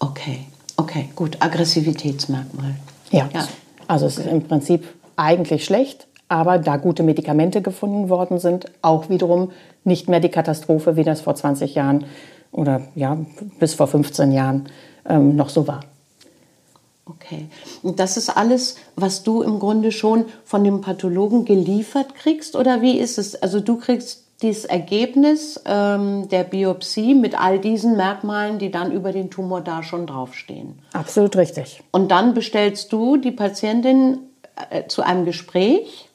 Okay, 0.00 0.40
okay, 0.76 1.08
gut. 1.14 1.36
Aggressivitätsmerkmal. 1.40 2.74
Ja. 3.10 3.28
ja. 3.32 3.46
Also 3.86 4.06
es 4.06 4.18
ist 4.18 4.26
im 4.26 4.42
Prinzip 4.42 4.84
eigentlich 5.16 5.64
schlecht, 5.64 6.06
aber 6.28 6.58
da 6.58 6.76
gute 6.76 7.02
Medikamente 7.02 7.62
gefunden 7.62 8.08
worden 8.08 8.38
sind, 8.38 8.66
auch 8.82 9.08
wiederum 9.08 9.52
nicht 9.84 10.08
mehr 10.08 10.20
die 10.20 10.28
Katastrophe, 10.28 10.96
wie 10.96 11.04
das 11.04 11.20
vor 11.20 11.34
20 11.34 11.74
Jahren 11.74 12.04
oder 12.52 12.82
ja, 12.94 13.18
bis 13.58 13.74
vor 13.74 13.86
15 13.86 14.32
Jahren 14.32 14.68
ähm, 15.08 15.36
noch 15.36 15.48
so 15.48 15.68
war. 15.68 15.80
Okay. 17.08 17.46
Und 17.82 18.00
das 18.00 18.16
ist 18.16 18.30
alles, 18.30 18.76
was 18.96 19.22
du 19.22 19.42
im 19.42 19.60
Grunde 19.60 19.92
schon 19.92 20.24
von 20.44 20.64
dem 20.64 20.80
Pathologen 20.80 21.44
geliefert 21.44 22.16
kriegst? 22.16 22.56
Oder 22.56 22.82
wie 22.82 22.98
ist 22.98 23.18
es? 23.18 23.40
Also 23.40 23.60
du 23.60 23.76
kriegst 23.76 24.24
dieses 24.42 24.64
Ergebnis 24.64 25.60
ähm, 25.64 26.28
der 26.28 26.44
Biopsie 26.44 27.14
mit 27.14 27.40
all 27.40 27.60
diesen 27.60 27.96
Merkmalen, 27.96 28.58
die 28.58 28.70
dann 28.72 28.90
über 28.90 29.12
den 29.12 29.30
Tumor 29.30 29.60
da 29.60 29.82
schon 29.82 30.06
draufstehen. 30.06 30.80
Absolut 30.92 31.36
richtig. 31.36 31.82
Und 31.92 32.10
dann 32.10 32.34
bestellst 32.34 32.92
du 32.92 33.16
die 33.16 33.30
Patientin 33.30 34.18
äh, 34.70 34.88
zu 34.88 35.02
einem 35.02 35.24
Gespräch 35.24 36.05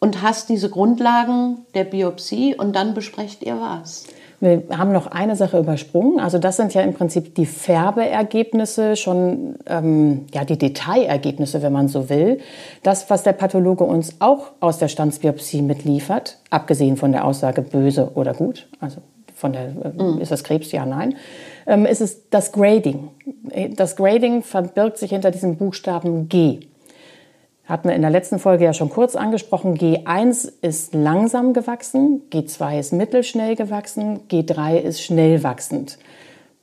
und 0.00 0.22
hast 0.22 0.48
diese 0.48 0.70
Grundlagen 0.70 1.58
der 1.74 1.84
Biopsie 1.84 2.54
und 2.54 2.74
dann 2.74 2.94
besprecht 2.94 3.42
ihr 3.42 3.60
was. 3.60 4.06
Wir 4.40 4.62
haben 4.70 4.92
noch 4.92 5.08
eine 5.08 5.34
Sache 5.34 5.58
übersprungen. 5.58 6.20
Also 6.20 6.38
das 6.38 6.56
sind 6.56 6.72
ja 6.72 6.82
im 6.82 6.94
Prinzip 6.94 7.34
die 7.34 7.46
Färbeergebnisse, 7.46 8.94
schon 8.94 9.56
ähm, 9.66 10.26
ja 10.32 10.44
die 10.44 10.56
Detailergebnisse, 10.56 11.60
wenn 11.62 11.72
man 11.72 11.88
so 11.88 12.08
will. 12.08 12.38
Das, 12.84 13.10
was 13.10 13.24
der 13.24 13.32
Pathologe 13.32 13.82
uns 13.82 14.20
auch 14.20 14.52
aus 14.60 14.78
der 14.78 14.86
Standsbiopsie 14.86 15.62
mitliefert, 15.62 16.38
abgesehen 16.50 16.96
von 16.96 17.10
der 17.10 17.24
Aussage 17.24 17.62
böse 17.62 18.12
oder 18.14 18.32
gut, 18.32 18.68
also 18.78 19.00
von 19.34 19.52
der 19.52 19.62
äh, 19.62 20.02
mm. 20.02 20.20
ist 20.20 20.30
das 20.30 20.44
Krebs, 20.44 20.70
ja, 20.70 20.86
nein, 20.86 21.16
ähm, 21.66 21.84
ist 21.84 22.00
es 22.00 22.28
das 22.30 22.52
Grading. 22.52 23.08
Das 23.74 23.96
Grading 23.96 24.42
verbirgt 24.42 24.98
sich 24.98 25.10
hinter 25.10 25.32
diesem 25.32 25.56
Buchstaben 25.56 26.28
G 26.28 26.67
hatten 27.68 27.88
wir 27.88 27.94
in 27.94 28.00
der 28.00 28.10
letzten 28.10 28.38
Folge 28.38 28.64
ja 28.64 28.72
schon 28.72 28.88
kurz 28.88 29.14
angesprochen. 29.14 29.76
G1 29.76 30.50
ist 30.62 30.94
langsam 30.94 31.52
gewachsen, 31.52 32.22
G2 32.32 32.80
ist 32.80 32.92
mittelschnell 32.92 33.56
gewachsen, 33.56 34.20
G3 34.30 34.78
ist 34.78 35.02
schnell 35.02 35.42
wachsend. 35.42 35.98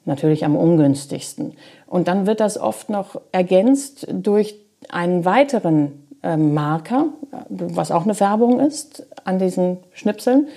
Natürlich 0.06 0.46
am 0.46 0.56
ungünstigsten. 0.56 1.54
Und 1.86 2.08
dann 2.08 2.26
wird 2.26 2.40
das 2.40 2.58
oft 2.58 2.90
noch 2.90 3.22
ergänzt 3.32 4.08
durch 4.12 4.56
einen 4.90 5.26
weiteren 5.26 6.08
äh, 6.24 6.38
Marker, 6.38 7.08
was 7.50 7.92
auch 7.92 8.04
eine 8.04 8.16
Färbung 8.16 8.60
ist 8.60 9.06
an 9.24 9.38
diesen 9.38 9.78
Schnipseln, 9.94 10.48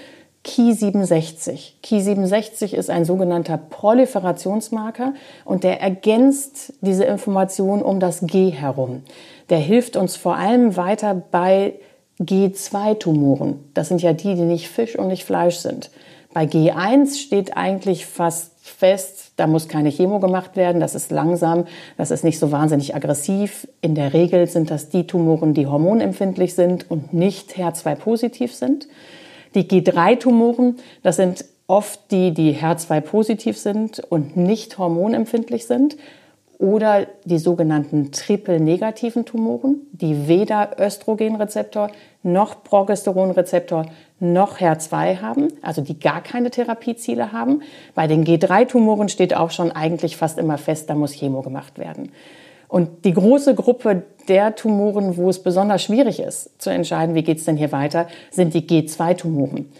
Ki 0.44 0.72
67. 0.72 1.78
Ki 1.82 2.00
67 2.00 2.72
ist 2.72 2.88
ein 2.88 3.04
sogenannter 3.04 3.58
Proliferationsmarker 3.58 5.12
und 5.44 5.64
der 5.64 5.82
ergänzt 5.82 6.72
diese 6.80 7.04
Information 7.04 7.82
um 7.82 8.00
das 8.00 8.20
G 8.22 8.50
herum 8.50 9.02
der 9.50 9.58
hilft 9.58 9.96
uns 9.96 10.16
vor 10.16 10.36
allem 10.36 10.76
weiter 10.76 11.14
bei 11.14 11.74
G2-Tumoren. 12.20 13.70
Das 13.74 13.88
sind 13.88 14.02
ja 14.02 14.12
die, 14.12 14.34
die 14.34 14.42
nicht 14.42 14.68
Fisch 14.68 14.96
und 14.96 15.08
nicht 15.08 15.24
Fleisch 15.24 15.56
sind. 15.56 15.90
Bei 16.34 16.44
G1 16.44 17.16
steht 17.16 17.56
eigentlich 17.56 18.06
fast 18.06 18.52
fest, 18.60 19.32
da 19.36 19.46
muss 19.46 19.66
keine 19.66 19.90
Chemo 19.90 20.20
gemacht 20.20 20.56
werden, 20.56 20.80
das 20.80 20.94
ist 20.94 21.10
langsam, 21.10 21.66
das 21.96 22.10
ist 22.10 22.22
nicht 22.22 22.38
so 22.38 22.52
wahnsinnig 22.52 22.94
aggressiv. 22.94 23.66
In 23.80 23.94
der 23.94 24.12
Regel 24.12 24.46
sind 24.46 24.70
das 24.70 24.90
die 24.90 25.06
Tumoren, 25.06 25.54
die 25.54 25.66
hormonempfindlich 25.66 26.54
sind 26.54 26.90
und 26.90 27.14
nicht 27.14 27.56
HER2-positiv 27.56 28.54
sind. 28.54 28.88
Die 29.54 29.64
G3-Tumoren, 29.64 30.76
das 31.02 31.16
sind 31.16 31.46
oft 31.66 32.10
die, 32.10 32.32
die 32.32 32.56
HER2-positiv 32.56 33.56
sind 33.56 34.00
und 34.00 34.36
nicht 34.36 34.76
hormonempfindlich 34.76 35.66
sind 35.66 35.96
oder 36.58 37.06
die 37.24 37.38
sogenannten 37.38 38.10
triple-negativen 38.10 39.24
Tumoren, 39.24 39.86
die 39.92 40.26
weder 40.26 40.76
Östrogenrezeptor 40.78 41.90
noch 42.24 42.64
Progesteronrezeptor 42.64 43.86
noch 44.18 44.58
HER2 44.58 45.20
haben, 45.20 45.48
also 45.62 45.82
die 45.82 46.00
gar 46.00 46.20
keine 46.20 46.50
Therapieziele 46.50 47.32
haben. 47.32 47.62
Bei 47.94 48.08
den 48.08 48.24
G3-Tumoren 48.24 49.08
steht 49.08 49.36
auch 49.36 49.52
schon 49.52 49.70
eigentlich 49.70 50.16
fast 50.16 50.38
immer 50.38 50.58
fest, 50.58 50.90
da 50.90 50.96
muss 50.96 51.12
Chemo 51.12 51.42
gemacht 51.42 51.78
werden. 51.78 52.10
Und 52.66 53.04
die 53.04 53.14
große 53.14 53.54
Gruppe 53.54 54.02
der 54.28 54.54
Tumoren, 54.54 55.16
wo 55.16 55.30
es 55.30 55.42
besonders 55.42 55.82
schwierig 55.82 56.20
ist 56.20 56.60
zu 56.60 56.70
entscheiden, 56.70 57.14
wie 57.14 57.22
geht 57.22 57.38
es 57.38 57.44
denn 57.44 57.56
hier 57.56 57.72
weiter, 57.72 58.08
sind 58.30 58.52
die 58.52 58.66
G2-Tumoren. 58.66 59.72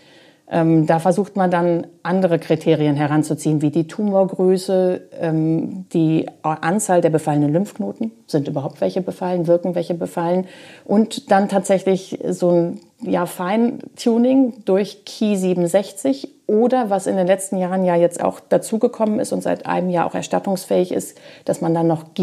Ähm, 0.51 0.87
da 0.87 0.99
versucht 0.99 1.37
man 1.37 1.51
dann 1.51 1.87
andere 2.03 2.39
Kriterien 2.39 2.97
heranzuziehen, 2.97 3.61
wie 3.61 3.71
die 3.71 3.87
Tumorgröße, 3.87 5.03
ähm, 5.21 5.85
die 5.93 6.27
Anzahl 6.43 7.03
der 7.03 7.11
befallenen 7.11 7.53
Lymphknoten, 7.53 8.13
sind 8.27 8.49
überhaupt 8.49 8.81
welche 8.81 9.03
befallen, 9.03 9.47
wirken 9.47 9.75
welche 9.75 9.95
befallen? 9.95 10.47
Und 10.85 11.31
dann 11.31 11.49
tatsächlich 11.49 12.19
so 12.31 12.51
ein 12.51 12.81
ja, 13.01 13.27
Feintuning 13.27 14.65
durch 14.65 15.05
Key 15.05 15.37
67 15.37 16.29
oder 16.47 16.89
was 16.89 17.07
in 17.07 17.17
den 17.17 17.27
letzten 17.27 17.59
Jahren 17.59 17.85
ja 17.85 17.95
jetzt 17.95 18.25
auch 18.25 18.41
dazugekommen 18.41 19.21
ist 19.21 19.33
und 19.33 19.43
seit 19.43 19.67
einem 19.67 19.91
Jahr 19.91 20.07
auch 20.07 20.15
erstattungsfähig 20.15 20.93
ist, 20.93 21.19
dass 21.45 21.61
man 21.61 21.75
dann 21.75 21.87
noch 21.87 22.15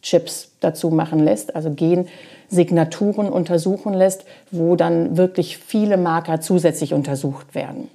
Genchips 0.00 0.52
dazu 0.60 0.90
machen 0.90 1.20
lässt, 1.20 1.54
also 1.54 1.70
Gen 1.70 2.08
Signaturen 2.48 3.28
untersuchen 3.28 3.94
lässt, 3.94 4.24
wo 4.50 4.74
dann 4.74 5.16
wirklich 5.16 5.58
viele 5.58 5.96
Marker 5.96 6.40
zusätzlich 6.40 6.94
untersucht 6.94 7.54
werden. 7.54 7.88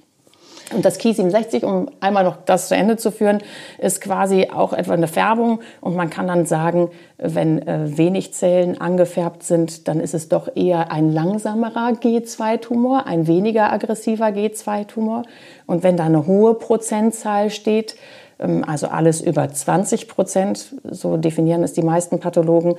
Und 0.74 0.84
das 0.84 0.98
Ki 0.98 1.12
67, 1.12 1.62
um 1.62 1.88
einmal 2.00 2.24
noch 2.24 2.38
das 2.44 2.66
zu 2.66 2.74
Ende 2.74 2.96
zu 2.96 3.12
führen, 3.12 3.38
ist 3.78 4.00
quasi 4.00 4.48
auch 4.52 4.72
etwa 4.72 4.94
eine 4.94 5.06
Färbung. 5.06 5.60
Und 5.80 5.94
man 5.94 6.10
kann 6.10 6.26
dann 6.26 6.44
sagen, 6.44 6.90
wenn 7.18 7.64
äh, 7.68 7.96
wenig 7.96 8.34
Zellen 8.34 8.80
angefärbt 8.80 9.44
sind, 9.44 9.86
dann 9.86 10.00
ist 10.00 10.12
es 10.12 10.28
doch 10.28 10.48
eher 10.56 10.90
ein 10.90 11.12
langsamerer 11.12 11.90
G2-Tumor, 11.90 13.06
ein 13.06 13.28
weniger 13.28 13.72
aggressiver 13.72 14.26
G2-Tumor. 14.26 15.22
Und 15.66 15.84
wenn 15.84 15.96
da 15.96 16.04
eine 16.04 16.26
hohe 16.26 16.54
Prozentzahl 16.54 17.50
steht, 17.50 17.94
also 18.38 18.88
alles 18.88 19.20
über 19.20 19.48
20 19.48 20.08
Prozent, 20.08 20.74
so 20.84 21.16
definieren 21.16 21.62
es 21.62 21.72
die 21.72 21.82
meisten 21.82 22.20
Pathologen, 22.20 22.74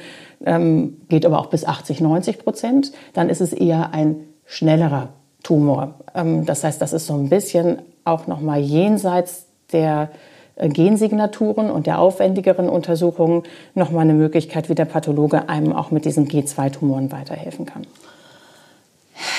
ähm, 0.45 0.97
geht 1.09 1.25
aber 1.25 1.39
auch 1.39 1.47
bis 1.47 1.65
80, 1.65 2.01
90 2.01 2.39
Prozent, 2.39 2.91
dann 3.13 3.29
ist 3.29 3.41
es 3.41 3.53
eher 3.53 3.93
ein 3.93 4.17
schnellerer 4.45 5.09
Tumor. 5.43 5.95
Ähm, 6.13 6.45
das 6.45 6.63
heißt, 6.63 6.81
das 6.81 6.93
ist 6.93 7.07
so 7.07 7.15
ein 7.15 7.29
bisschen 7.29 7.79
auch 8.03 8.27
noch 8.27 8.39
mal 8.39 8.59
jenseits 8.59 9.47
der 9.71 10.09
äh, 10.55 10.69
Gensignaturen 10.69 11.71
und 11.71 11.87
der 11.87 11.99
aufwendigeren 11.99 12.69
Untersuchungen 12.69 13.43
noch 13.75 13.91
mal 13.91 14.01
eine 14.01 14.13
Möglichkeit, 14.13 14.69
wie 14.69 14.75
der 14.75 14.85
Pathologe 14.85 15.49
einem 15.49 15.73
auch 15.73 15.91
mit 15.91 16.05
diesen 16.05 16.27
G2-Tumoren 16.27 17.11
weiterhelfen 17.11 17.65
kann. 17.65 17.85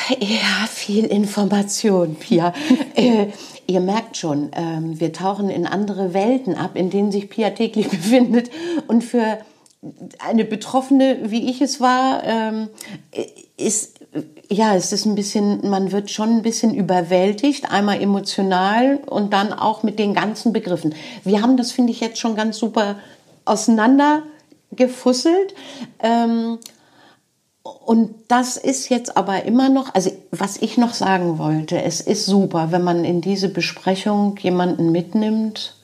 Ja, 0.20 0.66
viel 0.68 1.04
Information, 1.04 2.16
Pia. 2.16 2.52
äh, 2.94 3.28
ihr 3.66 3.80
merkt 3.80 4.16
schon, 4.16 4.52
äh, 4.52 4.80
wir 4.80 5.12
tauchen 5.12 5.50
in 5.50 5.66
andere 5.66 6.14
Welten 6.14 6.54
ab, 6.54 6.70
in 6.74 6.90
denen 6.90 7.12
sich 7.12 7.28
Pia 7.28 7.50
täglich 7.50 7.88
befindet. 7.90 8.50
Und 8.86 9.04
für 9.04 9.38
eine 10.18 10.44
Betroffene, 10.44 11.30
wie 11.30 11.50
ich 11.50 11.60
es 11.60 11.80
war, 11.80 12.24
ähm, 12.24 12.68
ist 13.56 13.98
ja, 14.50 14.74
es 14.74 14.92
ist 14.92 15.04
ein 15.04 15.14
bisschen, 15.14 15.68
man 15.68 15.92
wird 15.92 16.10
schon 16.10 16.30
ein 16.30 16.40
bisschen 16.42 16.74
überwältigt, 16.74 17.70
einmal 17.70 18.00
emotional 18.00 18.96
und 19.04 19.34
dann 19.34 19.52
auch 19.52 19.82
mit 19.82 19.98
den 19.98 20.14
ganzen 20.14 20.54
Begriffen. 20.54 20.94
Wir 21.22 21.42
haben 21.42 21.58
das, 21.58 21.72
finde 21.72 21.92
ich, 21.92 22.00
jetzt 22.00 22.18
schon 22.18 22.34
ganz 22.34 22.56
super 22.56 22.96
auseinandergefusselt. 23.44 25.54
Ähm, 26.02 26.58
und 27.68 28.14
das 28.28 28.56
ist 28.56 28.88
jetzt 28.88 29.16
aber 29.16 29.44
immer 29.44 29.68
noch, 29.68 29.94
also 29.94 30.10
was 30.30 30.56
ich 30.58 30.78
noch 30.78 30.94
sagen 30.94 31.38
wollte, 31.38 31.82
es 31.82 32.00
ist 32.00 32.26
super, 32.26 32.68
wenn 32.70 32.82
man 32.82 33.04
in 33.04 33.20
diese 33.20 33.48
Besprechung 33.48 34.36
jemanden 34.38 34.92
mitnimmt 34.92 35.74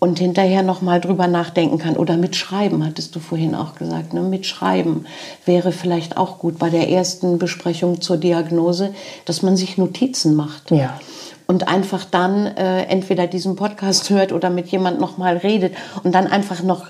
und 0.00 0.18
hinterher 0.18 0.62
noch 0.62 0.80
mal 0.80 1.00
drüber 1.00 1.26
nachdenken 1.26 1.78
kann 1.78 1.96
oder 1.96 2.16
mitschreiben, 2.16 2.84
hattest 2.84 3.14
du 3.14 3.20
vorhin 3.20 3.54
auch 3.54 3.74
gesagt, 3.74 4.14
ne? 4.14 4.22
mitschreiben 4.22 5.06
wäre 5.44 5.72
vielleicht 5.72 6.16
auch 6.16 6.38
gut 6.38 6.58
bei 6.58 6.70
der 6.70 6.88
ersten 6.88 7.38
Besprechung 7.38 8.00
zur 8.00 8.16
Diagnose, 8.16 8.94
dass 9.26 9.42
man 9.42 9.56
sich 9.56 9.78
Notizen 9.78 10.34
macht. 10.34 10.70
Ja. 10.70 10.98
Und 11.46 11.68
einfach 11.68 12.04
dann 12.04 12.46
äh, 12.46 12.84
entweder 12.84 13.26
diesen 13.26 13.56
Podcast 13.56 14.08
hört 14.08 14.32
oder 14.32 14.50
mit 14.50 14.68
jemand 14.68 15.00
noch 15.00 15.18
mal 15.18 15.36
redet 15.36 15.74
und 16.02 16.14
dann 16.14 16.26
einfach 16.26 16.62
noch 16.62 16.86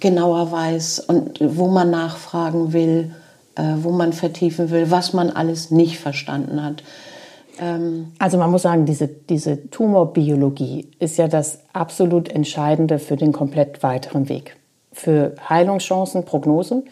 genauer 0.00 0.50
weiß 0.50 1.00
und 1.00 1.38
wo 1.40 1.68
man 1.68 1.90
nachfragen 1.90 2.72
will, 2.72 3.14
äh, 3.56 3.62
wo 3.78 3.90
man 3.90 4.12
vertiefen 4.12 4.70
will, 4.70 4.90
was 4.90 5.12
man 5.12 5.30
alles 5.30 5.70
nicht 5.70 5.98
verstanden 5.98 6.62
hat. 6.62 6.82
Ähm 7.58 8.12
also 8.18 8.38
man 8.38 8.50
muss 8.50 8.62
sagen, 8.62 8.86
diese, 8.86 9.08
diese 9.08 9.70
Tumorbiologie 9.70 10.90
ist 10.98 11.16
ja 11.16 11.28
das 11.28 11.60
absolut 11.72 12.28
Entscheidende 12.28 12.98
für 12.98 13.16
den 13.16 13.32
komplett 13.32 13.82
weiteren 13.82 14.28
Weg. 14.28 14.56
Für 14.92 15.34
Heilungschancen, 15.48 16.24
Prognose 16.24 16.84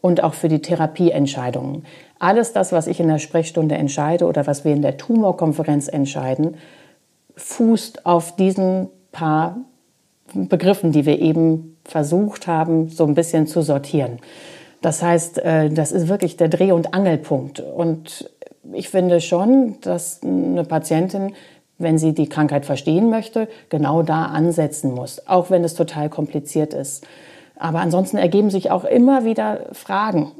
und 0.00 0.22
auch 0.22 0.34
für 0.34 0.48
die 0.48 0.60
Therapieentscheidungen. 0.60 1.84
Alles 2.18 2.52
das, 2.52 2.72
was 2.72 2.86
ich 2.86 3.00
in 3.00 3.08
der 3.08 3.18
Sprechstunde 3.18 3.76
entscheide 3.76 4.26
oder 4.26 4.46
was 4.46 4.64
wir 4.64 4.72
in 4.72 4.82
der 4.82 4.96
Tumorkonferenz 4.96 5.88
entscheiden, 5.88 6.56
fußt 7.36 8.06
auf 8.06 8.34
diesen 8.36 8.88
paar 9.12 9.56
Begriffen, 10.34 10.92
die 10.92 11.06
wir 11.06 11.18
eben 11.20 11.76
versucht 11.84 12.46
haben, 12.46 12.88
so 12.88 13.04
ein 13.04 13.14
bisschen 13.14 13.46
zu 13.46 13.62
sortieren. 13.62 14.18
Das 14.80 15.02
heißt, 15.02 15.38
äh, 15.38 15.70
das 15.70 15.92
ist 15.92 16.08
wirklich 16.08 16.36
der 16.36 16.48
Dreh- 16.48 16.72
und 16.72 16.94
Angelpunkt. 16.94 17.60
Und 17.60 18.30
ich 18.72 18.88
finde 18.88 19.20
schon, 19.20 19.76
dass 19.80 20.20
eine 20.22 20.64
Patientin, 20.64 21.34
wenn 21.78 21.98
sie 21.98 22.12
die 22.12 22.28
Krankheit 22.28 22.66
verstehen 22.66 23.10
möchte, 23.10 23.48
genau 23.70 24.02
da 24.02 24.26
ansetzen 24.26 24.92
muss, 24.92 25.26
auch 25.26 25.50
wenn 25.50 25.64
es 25.64 25.74
total 25.74 26.08
kompliziert 26.08 26.74
ist. 26.74 27.06
Aber 27.56 27.80
ansonsten 27.80 28.18
ergeben 28.18 28.50
sich 28.50 28.70
auch 28.70 28.84
immer 28.84 29.24
wieder 29.24 29.66
Fragen. 29.72 30.32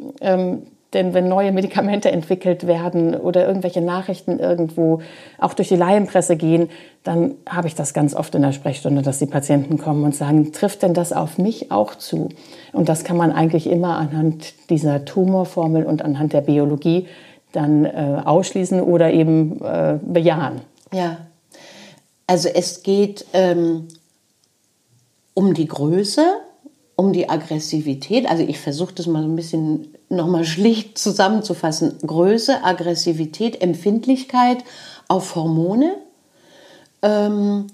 Denn 0.95 1.13
wenn 1.13 1.29
neue 1.29 1.53
Medikamente 1.53 2.11
entwickelt 2.11 2.67
werden 2.67 3.15
oder 3.15 3.47
irgendwelche 3.47 3.83
Nachrichten 3.83 4.39
irgendwo 4.39 5.03
auch 5.39 5.53
durch 5.53 5.69
die 5.69 5.77
Laienpresse 5.77 6.37
gehen, 6.37 6.71
dann 7.05 7.35
habe 7.47 7.69
ich 7.69 7.75
das 7.75 7.93
ganz 7.93 8.15
oft 8.15 8.35
in 8.35 8.41
der 8.41 8.53
Sprechstunde, 8.53 9.03
dass 9.03 9.19
die 9.19 9.27
Patienten 9.27 9.77
kommen 9.77 10.05
und 10.05 10.15
sagen, 10.15 10.51
trifft 10.53 10.83
denn 10.83 10.95
das 10.95 11.13
auf 11.13 11.37
mich 11.37 11.71
auch 11.71 11.95
zu? 11.95 12.31
Und 12.73 12.89
das 12.89 13.05
kann 13.05 13.19
man 13.19 13.33
eigentlich 13.33 13.67
immer 13.67 13.99
anhand 13.99 14.55
dieser 14.71 15.05
Tumorformel 15.05 15.85
und 15.85 16.03
anhand 16.03 16.33
der 16.33 16.41
Biologie 16.41 17.07
dann 17.53 17.85
äh, 17.85 18.23
ausschließen 18.25 18.81
oder 18.81 19.13
eben 19.13 19.61
äh, 19.63 19.99
bejahen. 20.03 20.63
Ja, 20.93 21.19
also 22.27 22.49
es 22.49 22.83
geht 22.83 23.27
ähm, 23.35 23.89
um 25.35 25.53
die 25.53 25.67
Größe, 25.67 26.25
um 26.97 27.13
die 27.13 27.29
Aggressivität. 27.29 28.29
Also 28.29 28.43
ich 28.43 28.59
versuche 28.59 28.95
das 28.95 29.07
mal 29.07 29.23
so 29.23 29.29
ein 29.29 29.37
bisschen 29.37 29.95
nochmal 30.09 30.45
schlicht 30.45 30.99
zusammenzufassen. 30.99 31.99
Größe, 32.07 32.65
Aggressivität, 32.65 33.61
Empfindlichkeit 33.61 34.65
auf 35.09 35.35
Hormone. 35.35 35.97
Ähm, 37.03 37.67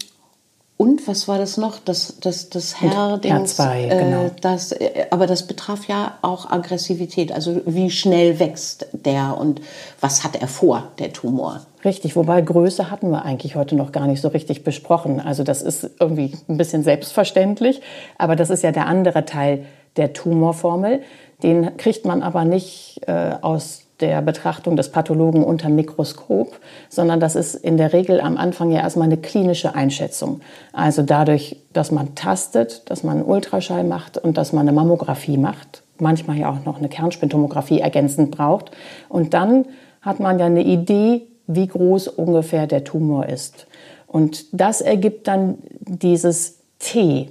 und 0.77 1.07
was 1.07 1.29
war 1.29 1.39
das 1.39 1.57
noch? 1.57 1.79
Das, 1.79 2.19
das, 2.21 2.51
das 2.51 2.81
Herr, 2.81 3.21
H2, 3.21 3.77
äh, 3.77 3.89
genau. 3.89 4.31
Das, 4.41 4.73
äh, 4.73 5.07
aber 5.11 5.29
das 5.29 5.47
betraf 5.47 5.87
ja 5.87 6.19
auch 6.21 6.51
Aggressivität. 6.51 7.31
Also 7.31 7.61
wie 7.65 7.91
schnell 7.91 8.41
wächst 8.41 8.89
der 8.93 9.39
und 9.39 9.61
was 10.01 10.25
hat 10.25 10.35
er 10.35 10.49
vor, 10.49 10.89
der 10.99 11.13
Tumor? 11.13 11.61
Richtig, 11.85 12.17
wobei 12.17 12.41
Größe 12.41 12.91
hatten 12.91 13.11
wir 13.11 13.25
eigentlich 13.25 13.55
heute 13.55 13.77
noch 13.77 13.93
gar 13.93 14.09
nicht 14.09 14.21
so 14.21 14.29
richtig 14.29 14.65
besprochen. 14.65 15.21
Also 15.21 15.45
das 15.45 15.63
ist 15.63 15.89
irgendwie 16.01 16.33
ein 16.49 16.57
bisschen 16.57 16.83
selbstverständlich, 16.83 17.81
aber 18.19 18.35
das 18.35 18.51
ist 18.51 18.65
ja 18.65 18.73
der 18.73 18.87
andere 18.87 19.25
Teil 19.25 19.67
der 19.97 20.13
Tumorformel. 20.13 21.03
Den 21.43 21.77
kriegt 21.77 22.05
man 22.05 22.23
aber 22.23 22.45
nicht 22.45 23.01
äh, 23.07 23.33
aus 23.41 23.85
der 24.01 24.23
Betrachtung 24.23 24.77
des 24.77 24.91
Pathologen 24.91 25.45
unter 25.45 25.69
Mikroskop, 25.69 26.59
sondern 26.89 27.21
das 27.21 27.37
ist 27.37 27.55
in 27.55 27.77
der 27.77 27.93
Regel 27.93 28.21
am 28.21 28.37
Anfang 28.37 28.71
ja 28.71 28.81
erstmal 28.81 29.07
eine 29.07 29.17
klinische 29.17 29.75
Einschätzung. 29.75 30.41
Also 30.73 31.03
dadurch, 31.03 31.57
dass 31.73 31.93
man 31.93 32.15
tastet, 32.15 32.91
dass 32.91 33.03
man 33.03 33.19
einen 33.19 33.27
Ultraschall 33.27 33.85
macht 33.85 34.19
und 34.19 34.37
dass 34.37 34.53
man 34.53 34.63
eine 34.69 34.73
Mammographie 34.73 35.39
macht, 35.39 35.83
manchmal 35.99 36.39
ja 36.39 36.51
auch 36.51 36.65
noch 36.65 36.79
eine 36.79 36.89
Kernspintomographie 36.89 37.81
ergänzend 37.81 38.33
braucht. 38.33 38.73
Und 39.09 39.33
dann 39.33 39.67
hat 40.03 40.21
man 40.21 40.39
ja 40.39 40.47
eine 40.47 40.65
Idee, 40.65 41.23
wie 41.47 41.67
groß 41.67 42.09
ungefähr 42.09 42.67
der 42.67 42.85
Tumor 42.85 43.27
ist. 43.27 43.67
Und 44.07 44.47
das 44.53 44.81
ergibt 44.81 45.29
dann 45.29 45.59
dieses 45.81 46.59
T, 46.79 47.29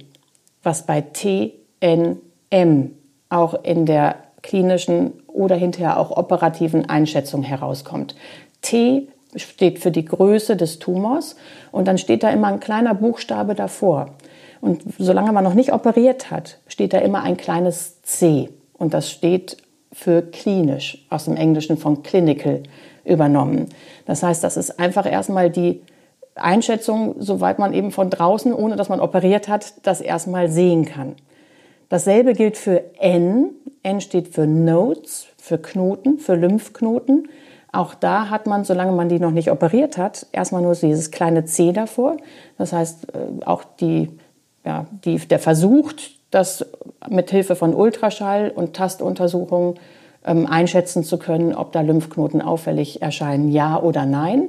was 0.62 0.86
bei 0.86 1.02
TNM 1.02 2.90
auch 3.34 3.54
in 3.64 3.86
der 3.86 4.16
klinischen 4.42 5.12
oder 5.26 5.56
hinterher 5.56 5.98
auch 5.98 6.10
operativen 6.16 6.88
Einschätzung 6.88 7.42
herauskommt. 7.42 8.14
T 8.62 9.08
steht 9.36 9.80
für 9.80 9.90
die 9.90 10.04
Größe 10.04 10.56
des 10.56 10.78
Tumors 10.78 11.36
und 11.72 11.88
dann 11.88 11.98
steht 11.98 12.22
da 12.22 12.30
immer 12.30 12.48
ein 12.48 12.60
kleiner 12.60 12.94
Buchstabe 12.94 13.54
davor. 13.54 14.10
Und 14.60 14.82
solange 14.98 15.32
man 15.32 15.44
noch 15.44 15.54
nicht 15.54 15.72
operiert 15.72 16.30
hat, 16.30 16.58
steht 16.68 16.92
da 16.92 16.98
immer 16.98 17.22
ein 17.22 17.36
kleines 17.36 18.00
C. 18.02 18.48
Und 18.72 18.94
das 18.94 19.10
steht 19.10 19.58
für 19.92 20.22
klinisch, 20.22 21.04
aus 21.10 21.26
dem 21.26 21.36
Englischen 21.36 21.76
von 21.76 22.02
clinical 22.02 22.62
übernommen. 23.04 23.68
Das 24.06 24.22
heißt, 24.22 24.42
das 24.42 24.56
ist 24.56 24.78
einfach 24.78 25.10
erstmal 25.10 25.50
die 25.50 25.82
Einschätzung, 26.34 27.16
soweit 27.18 27.58
man 27.58 27.74
eben 27.74 27.90
von 27.90 28.10
draußen, 28.10 28.52
ohne 28.52 28.76
dass 28.76 28.88
man 28.88 29.00
operiert 29.00 29.48
hat, 29.48 29.74
das 29.82 30.00
erstmal 30.00 30.48
sehen 30.48 30.84
kann. 30.84 31.14
Dasselbe 31.88 32.34
gilt 32.34 32.56
für 32.56 32.82
N. 32.98 33.50
N 33.82 34.00
steht 34.00 34.28
für 34.28 34.46
Nodes, 34.46 35.26
für 35.36 35.58
Knoten, 35.58 36.18
für 36.18 36.34
Lymphknoten. 36.34 37.28
Auch 37.72 37.94
da 37.94 38.30
hat 38.30 38.46
man, 38.46 38.64
solange 38.64 38.92
man 38.92 39.08
die 39.08 39.18
noch 39.18 39.32
nicht 39.32 39.50
operiert 39.50 39.98
hat, 39.98 40.26
erstmal 40.32 40.62
nur 40.62 40.74
dieses 40.74 41.10
kleine 41.10 41.44
C 41.44 41.72
davor. 41.72 42.16
Das 42.56 42.72
heißt, 42.72 43.14
äh, 43.14 43.44
auch 43.44 43.64
die, 43.80 44.10
ja, 44.64 44.86
die, 45.04 45.18
der 45.18 45.38
Versuch, 45.38 45.92
das 46.30 46.66
mit 47.08 47.30
Hilfe 47.30 47.56
von 47.56 47.74
Ultraschall 47.74 48.50
und 48.54 48.74
Tastuntersuchungen 48.74 49.74
ähm, 50.24 50.46
einschätzen 50.46 51.04
zu 51.04 51.18
können, 51.18 51.54
ob 51.54 51.72
da 51.72 51.80
Lymphknoten 51.80 52.40
auffällig 52.40 53.02
erscheinen, 53.02 53.50
ja 53.50 53.80
oder 53.80 54.06
nein. 54.06 54.48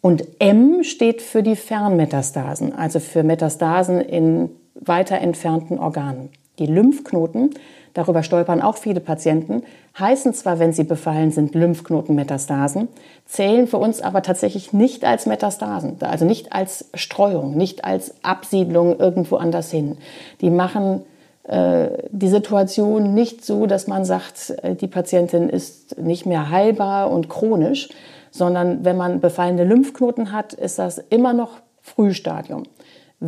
Und 0.00 0.24
M 0.40 0.82
steht 0.82 1.22
für 1.22 1.42
die 1.42 1.56
Fernmetastasen, 1.56 2.74
also 2.74 3.00
für 3.00 3.22
Metastasen 3.22 4.00
in 4.00 4.50
weiter 4.74 5.18
entfernten 5.18 5.78
Organen. 5.78 6.30
Die 6.58 6.66
Lymphknoten 6.66 7.50
darüber 7.96 8.22
stolpern 8.22 8.60
auch 8.60 8.76
viele 8.76 9.00
Patienten, 9.00 9.62
heißen 9.98 10.34
zwar, 10.34 10.58
wenn 10.58 10.72
sie 10.72 10.84
befallen 10.84 11.30
sind, 11.30 11.54
Lymphknotenmetastasen, 11.54 12.88
zählen 13.24 13.66
für 13.66 13.78
uns 13.78 14.02
aber 14.02 14.22
tatsächlich 14.22 14.72
nicht 14.72 15.04
als 15.04 15.26
Metastasen, 15.26 15.96
also 16.00 16.24
nicht 16.24 16.52
als 16.52 16.90
Streuung, 16.94 17.56
nicht 17.56 17.84
als 17.84 18.14
Absiedlung 18.22 18.98
irgendwo 18.98 19.36
anders 19.36 19.70
hin. 19.70 19.96
Die 20.42 20.50
machen 20.50 21.02
äh, 21.44 21.88
die 22.10 22.28
Situation 22.28 23.14
nicht 23.14 23.44
so, 23.44 23.66
dass 23.66 23.86
man 23.86 24.04
sagt, 24.04 24.50
äh, 24.62 24.74
die 24.74 24.88
Patientin 24.88 25.48
ist 25.48 25.98
nicht 25.98 26.26
mehr 26.26 26.50
heilbar 26.50 27.10
und 27.10 27.30
chronisch, 27.30 27.88
sondern 28.30 28.84
wenn 28.84 28.98
man 28.98 29.20
befallene 29.20 29.64
Lymphknoten 29.64 30.32
hat, 30.32 30.52
ist 30.52 30.78
das 30.78 30.98
immer 30.98 31.32
noch 31.32 31.52
Frühstadium 31.80 32.64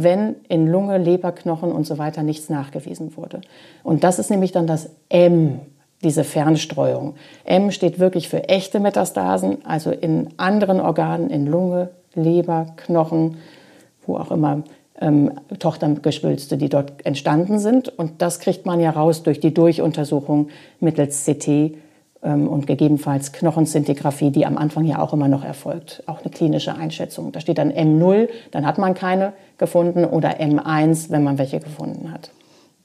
wenn 0.03 0.37
in 0.49 0.67
Lunge, 0.67 0.99
Leberknochen 0.99 1.73
und 1.73 1.87
so 1.87 1.99
weiter 1.99 2.23
nichts 2.23 2.49
nachgewiesen 2.49 3.17
wurde. 3.17 3.41
Und 3.83 4.05
das 4.05 4.19
ist 4.19 4.31
nämlich 4.31 4.53
dann 4.53 4.67
das 4.67 4.91
M, 5.09 5.61
diese 6.03 6.25
Fernstreuung. 6.25 7.15
M 7.45 7.71
steht 7.71 7.99
wirklich 7.99 8.29
für 8.29 8.49
echte 8.49 8.81
Metastasen, 8.81 9.65
also 9.65 9.91
in 9.91 10.29
anderen 10.37 10.81
Organen, 10.81 11.31
in 11.31 11.47
Lunge, 11.47 11.91
Leber, 12.15 12.67
Knochen, 12.77 13.39
wo 14.07 14.17
auch 14.17 14.31
immer 14.31 14.63
ähm, 15.01 15.33
Tochtergeschwülste, 15.59 16.57
die 16.57 16.69
dort 16.69 17.05
entstanden 17.05 17.59
sind. 17.59 17.89
Und 17.89 18.23
das 18.23 18.41
kriegt 18.41 18.67
man 18.67 18.81
ja 18.81 18.91
raus 18.91 19.23
durch 19.23 19.41
die 19.41 19.55
Durchuntersuchung 19.55 20.49
mittels 20.81 21.25
CT 21.25 21.75
und 22.21 22.67
gegebenenfalls 22.67 23.33
Knochenzintigraphie, 23.33 24.31
die 24.31 24.45
am 24.45 24.59
Anfang 24.59 24.85
ja 24.85 25.01
auch 25.01 25.13
immer 25.13 25.29
noch 25.29 25.45
erfolgt. 25.45 26.03
Auch 26.07 26.21
eine 26.21 26.31
klinische 26.31 26.75
Einschätzung. 26.75 27.31
Da 27.31 27.41
steht 27.41 27.59
dann 27.59 27.73
M0, 27.73 28.29
dann 28.51 28.67
hat 28.67 28.79
man 28.79 28.95
keine 28.95 29.35
gefunden, 29.57 30.05
oder 30.05 30.41
M1, 30.41 31.11
wenn 31.11 31.23
man 31.23 31.39
welche 31.39 31.61
gefunden 31.61 32.13
hat. 32.13 32.31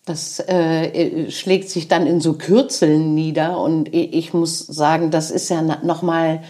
Das 0.06 0.39
äh, 0.39 1.32
schlägt 1.32 1.69
sich 1.69 1.88
dann 1.88 2.06
in 2.06 2.19
so 2.19 2.34
Kürzeln 2.34 3.15
nieder 3.15 3.60
und 3.60 3.93
ich 3.93 4.34
muss 4.34 4.60
sagen, 4.60 5.12
das 5.12 5.32
ist 5.32 5.50
ja 5.50 5.62
nochmal 5.62 6.41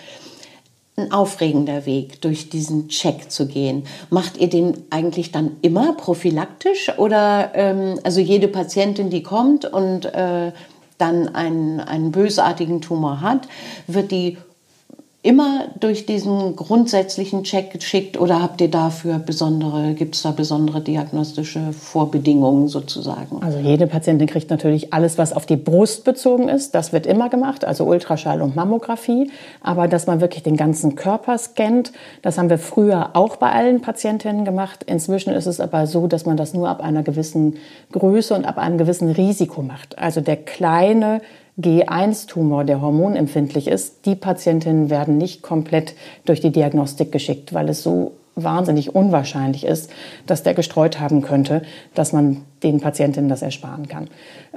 ein 0.96 1.12
aufregender 1.12 1.86
Weg, 1.86 2.22
durch 2.22 2.50
diesen 2.50 2.88
Check 2.89 3.32
zu 3.32 3.48
gehen. 3.48 3.84
Macht 4.10 4.38
ihr 4.38 4.50
den 4.50 4.84
eigentlich 4.89 5.32
dann 5.32 5.58
immer 5.62 5.93
prophylaktisch 5.93 6.98
oder 6.98 7.52
ähm, 7.56 8.00
also 8.04 8.19
jede 8.19 8.48
Patientin, 8.48 9.10
die 9.10 9.24
kommt 9.24 9.65
und 9.65 10.06
äh, 10.06 10.52
dann 10.97 11.34
einen, 11.36 11.79
einen 11.79 12.12
bösartigen 12.12 12.82
Tumor 12.82 13.21
hat, 13.21 13.47
wird 13.88 14.12
die 14.12 14.38
immer 15.23 15.69
durch 15.79 16.05
diesen 16.05 16.57
grundsätzlichen 16.57 17.45
Check 17.45 17.71
geschickt 17.71 18.19
oder 18.19 18.41
habt 18.41 18.59
ihr 18.59 18.69
dafür 18.69 19.19
besondere, 19.19 19.93
gibt 19.93 20.15
es 20.15 20.21
da 20.21 20.31
besondere 20.31 20.81
diagnostische 20.81 21.71
Vorbedingungen 21.71 22.67
sozusagen? 22.67 23.41
Also 23.41 23.57
jede 23.57 23.88
Patientin 23.88 24.27
kriegt 24.27 24.49
natürlich 24.49 24.93
alles, 24.93 25.17
was 25.17 25.31
auf 25.31 25.45
die 25.45 25.55
Brust 25.55 26.03
bezogen 26.03 26.49
ist. 26.49 26.75
Das 26.75 26.91
wird 26.91 27.05
immer 27.05 27.29
gemacht, 27.29 27.63
also 27.63 27.86
Ultraschall 27.86 28.41
und 28.41 28.57
Mammographie. 28.57 29.31
Aber 29.62 29.88
dass 29.88 30.07
man 30.07 30.19
wirklich 30.19 30.43
den 30.43 30.57
ganzen 30.57 30.95
Körper 30.95 31.38
scannt, 31.38 31.93
das 32.21 32.38
haben 32.38 32.49
wir 32.49 32.57
früher 32.57 33.12
auch 33.13 33.38
bei 33.38 33.49
allen 33.49 33.79
Patientinnen 33.79 34.43
gemacht. 34.43 34.83
Inzwischen 34.83 35.33
ist 35.33 35.45
es 35.45 35.62
aber 35.62 35.88
so, 35.88 36.07
dass 36.07 36.25
man 36.25 36.36
das 36.36 36.53
nur 36.53 36.67
ab 36.67 36.83
einer 36.83 37.01
gewissen 37.01 37.55
Größe 37.93 38.36
und 38.36 38.43
ab 38.43 38.57
einem 38.57 38.77
gewissen 38.77 39.09
Risiko 39.09 39.62
macht. 39.62 39.97
Also 39.97 40.19
der 40.19 40.36
kleine 40.36 41.21
G1-Tumor, 41.60 42.63
der 42.63 42.82
hormonempfindlich 42.82 43.68
ist, 43.68 44.06
die 44.06 44.16
Patientinnen 44.16 44.89
werden 44.89 45.18
nicht 45.18 45.42
komplett 45.44 45.94
durch 46.26 46.42
die 46.42 46.52
Diagnostik 46.52 47.12
geschickt, 47.12 47.54
weil 47.54 47.70
es 47.70 47.84
so 47.84 48.13
wahnsinnig 48.36 48.96
unwahrscheinlich 48.96 49.66
ist, 49.66 49.92
dass 50.26 50.44
der 50.44 50.54
gestreut 50.54 51.00
haben 51.00 51.22
könnte, 51.22 51.62
dass 51.94 52.13
man 52.13 52.42
den 52.63 52.80
Patientinnen 52.80 53.30
das 53.30 53.42
ersparen 53.42 53.88
kann. 53.88 54.08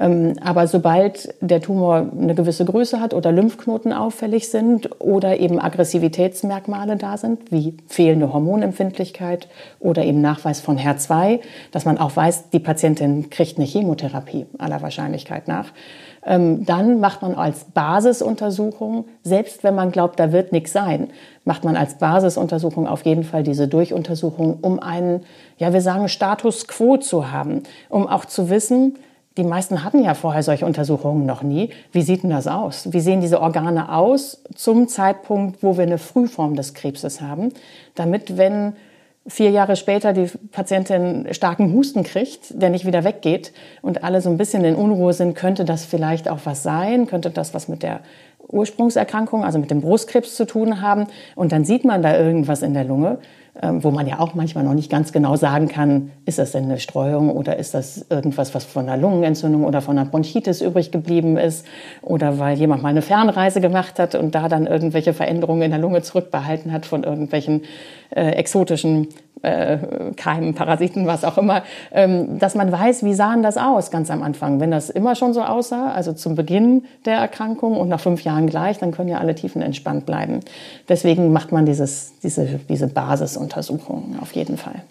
Ähm, 0.01 0.35
aber 0.43 0.67
sobald 0.67 1.35
der 1.41 1.61
Tumor 1.61 2.11
eine 2.19 2.35
gewisse 2.35 2.65
Größe 2.65 3.01
hat 3.01 3.13
oder 3.13 3.33
Lymphknoten 3.33 3.93
auffällig 3.93 4.49
sind 4.49 5.01
oder 5.01 5.39
eben 5.41 5.61
Aggressivitätsmerkmale 5.61 6.97
da 6.97 7.19
sind, 7.19 7.53
wie 7.53 7.77
fehlende 7.87 8.33
Hormonempfindlichkeit 8.33 9.49
oder 9.81 10.05
eben 10.05 10.21
Nachweis 10.21 10.61
von 10.61 10.79
HER2, 10.79 11.41
dass 11.73 11.85
man 11.85 11.99
auch 11.99 12.15
weiß, 12.17 12.51
die 12.51 12.61
Patientin 12.61 13.29
kriegt 13.29 13.59
eine 13.59 13.67
Chemotherapie 13.67 14.47
aller 14.59 14.81
Wahrscheinlichkeit 14.81 15.49
nach, 15.49 15.73
dann 16.29 16.99
macht 16.99 17.23
man 17.23 17.37
als 17.37 17.67
Basisuntersuchung, 17.67 19.05
selbst 19.23 19.63
wenn 19.63 19.77
man 19.77 19.93
glaubt, 19.93 20.19
da 20.19 20.33
wird 20.33 20.51
nichts 20.51 20.73
sein, 20.73 21.11
macht 21.45 21.63
man 21.63 21.77
als 21.77 21.99
Basisuntersuchung 21.99 22.89
auf 22.89 23.05
jeden 23.05 23.23
Fall 23.23 23.45
diese 23.45 23.69
Durchuntersuchung, 23.69 24.59
um 24.61 24.81
einen, 24.81 25.23
ja, 25.57 25.73
wir 25.73 25.81
sagen 25.81 26.09
Status 26.09 26.67
quo 26.67 26.97
zu 26.97 27.31
haben, 27.31 27.63
um 27.89 28.09
auch 28.09 28.25
zu 28.25 28.51
wissen, 28.51 28.97
die 29.37 29.45
meisten 29.45 29.85
hatten 29.85 30.03
ja 30.03 30.15
vorher 30.15 30.43
solche 30.43 30.67
Untersuchungen 30.67 31.27
noch 31.27 31.43
nie. 31.43 31.71
Wie 31.93 32.03
sieht 32.03 32.23
denn 32.23 32.31
das 32.31 32.47
aus? 32.47 32.93
Wie 32.93 33.01
sehen 33.01 33.21
diese 33.21 33.41
Organe 33.41 33.93
aus 33.93 34.43
zum 34.55 34.89
Zeitpunkt, 34.89 35.63
wo 35.63 35.77
wir 35.77 35.85
eine 35.85 35.99
Frühform 35.99 36.57
des 36.57 36.75
Krebses 36.75 37.21
haben? 37.21 37.53
Damit, 37.95 38.39
wenn 38.39 38.73
vier 39.29 39.51
Jahre 39.51 39.77
später 39.77 40.13
die 40.13 40.31
Patientin 40.53 41.27
starken 41.33 41.73
Husten 41.73 42.03
kriegt, 42.03 42.61
der 42.61 42.71
nicht 42.71 42.87
wieder 42.87 43.05
weggeht 43.05 43.53
und 43.83 44.05
alle 44.05 44.21
so 44.21 44.31
ein 44.31 44.37
bisschen 44.37 44.65
in 44.65 44.75
Unruhe 44.75 45.13
sind, 45.13 45.35
könnte 45.35 45.65
das 45.65 45.85
vielleicht 45.85 46.29
auch 46.29 46.41
was 46.45 46.63
sein? 46.63 47.07
Könnte 47.07 47.31
das 47.31 47.55
was 47.55 47.69
mit 47.69 47.83
der 47.83 48.01
Ursprungserkrankung, 48.49 49.45
also 49.45 49.59
mit 49.59 49.71
dem 49.71 49.81
Brustkrebs 49.81 50.37
zu 50.37 50.47
tun 50.47 50.81
haben? 50.81 51.07
Und 51.35 51.53
dann 51.53 51.65
sieht 51.65 51.85
man 51.85 52.03
da 52.03 52.17
irgendwas 52.17 52.63
in 52.63 52.75
der 52.75 52.85
Lunge 52.85 53.19
ähm, 53.63 53.83
wo 53.83 53.91
man 53.91 54.07
ja 54.07 54.19
auch 54.19 54.35
manchmal 54.35 54.65
noch 54.65 54.75
nicht 54.75 54.91
ganz 54.91 55.13
genau 55.13 55.37
sagen 55.37 55.69
kann, 55.69 56.11
ist 56.27 56.39
das 56.39 56.53
denn 56.53 56.65
eine 56.65 56.79
Streuung 56.79 57.31
oder 57.31 57.57
ist 57.57 57.73
das 57.73 58.05
irgendwas, 58.11 58.55
was 58.55 58.65
von 58.65 58.87
einer 58.87 59.01
Lungenentzündung 59.01 59.65
oder 59.65 59.81
von 59.81 59.99
einer 59.99 60.09
Bronchitis 60.09 60.61
übrig 60.61 60.91
geblieben 60.91 61.39
ist 61.39 61.67
oder 62.03 62.39
weil 62.39 62.59
jemand 62.59 62.83
mal 62.83 62.91
eine 62.91 63.01
Fernreise 63.01 63.63
gemacht 63.63 63.99
hat 63.99 64.15
und 64.15 64.35
da 64.35 64.49
dann 64.49 64.67
irgendwelche 64.67 65.15
Veränderungen 65.15 65.63
in 65.63 65.71
der 65.71 65.81
Lunge 65.81 66.03
zurückbehalten 66.03 66.71
hat 66.71 66.85
von 66.85 67.03
irgendwelchen 67.03 67.63
äh, 68.11 68.31
exotischen 68.31 69.09
äh, 69.43 69.79
Keimen, 70.17 70.55
Parasiten, 70.55 71.07
was 71.07 71.25
auch 71.25 71.39
immer, 71.39 71.63
ähm, 71.93 72.39
dass 72.39 72.55
man 72.55 72.73
weiß, 72.73 73.05
wie 73.05 73.15
sahen 73.15 73.43
das 73.43 73.57
aus 73.57 73.91
ganz 73.91 74.11
am 74.11 74.23
Anfang. 74.23 74.61
Wenn 74.61 74.71
das 74.71 74.91
immer 74.91 75.15
schon 75.15 75.35
so 75.35 75.43
aussah, 75.43 75.93
also 75.93 76.13
zum 76.13 76.35
Beginn 76.35 76.85
der 77.05 77.19
Erkrankung 77.19 77.77
und 77.77 77.89
nach 77.89 78.01
fünf 78.01 78.25
Jahren 78.25 78.47
gleich, 78.47 78.79
dann 78.79 78.93
können 78.93 79.09
ja 79.09 79.19
alle 79.19 79.35
Tiefen 79.35 79.63
entspannt 79.63 80.07
bleiben. 80.07 80.41
Deswegen 80.89 81.33
macht 81.33 81.53
man 81.53 81.67
dieses, 81.67 82.13
diese, 82.23 82.61
diese 82.69 82.89
Basisuntersuchung 82.89 84.17
auf 84.21 84.33
jeden 84.33 84.57
Fall 84.57 84.83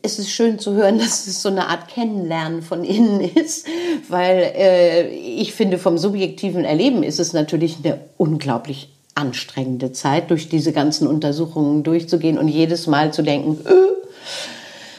es 0.00 0.18
ist 0.18 0.30
schön 0.30 0.58
zu 0.58 0.74
hören, 0.74 0.98
dass 0.98 1.26
es 1.26 1.42
so 1.42 1.48
eine 1.48 1.68
Art 1.68 1.88
Kennenlernen 1.88 2.62
von 2.62 2.84
innen 2.84 3.20
ist, 3.20 3.66
weil 4.08 4.52
äh, 4.56 5.08
ich 5.08 5.52
finde, 5.52 5.76
vom 5.78 5.98
subjektiven 5.98 6.64
Erleben 6.64 7.02
ist 7.02 7.18
es 7.18 7.32
natürlich 7.32 7.78
eine 7.82 7.98
unglaublich 8.16 8.90
anstrengende 9.18 9.92
Zeit, 9.92 10.30
durch 10.30 10.48
diese 10.48 10.72
ganzen 10.72 11.06
Untersuchungen 11.06 11.82
durchzugehen 11.82 12.38
und 12.38 12.48
jedes 12.48 12.86
Mal 12.86 13.12
zu 13.12 13.22
denken, 13.22 13.66
äh, 13.66 13.88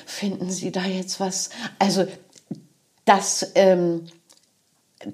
finden 0.05 0.51
Sie 0.51 0.71
da 0.71 0.83
jetzt 0.83 1.19
was? 1.19 1.49
Also 1.79 2.05
das, 3.05 3.53
ähm, 3.55 4.07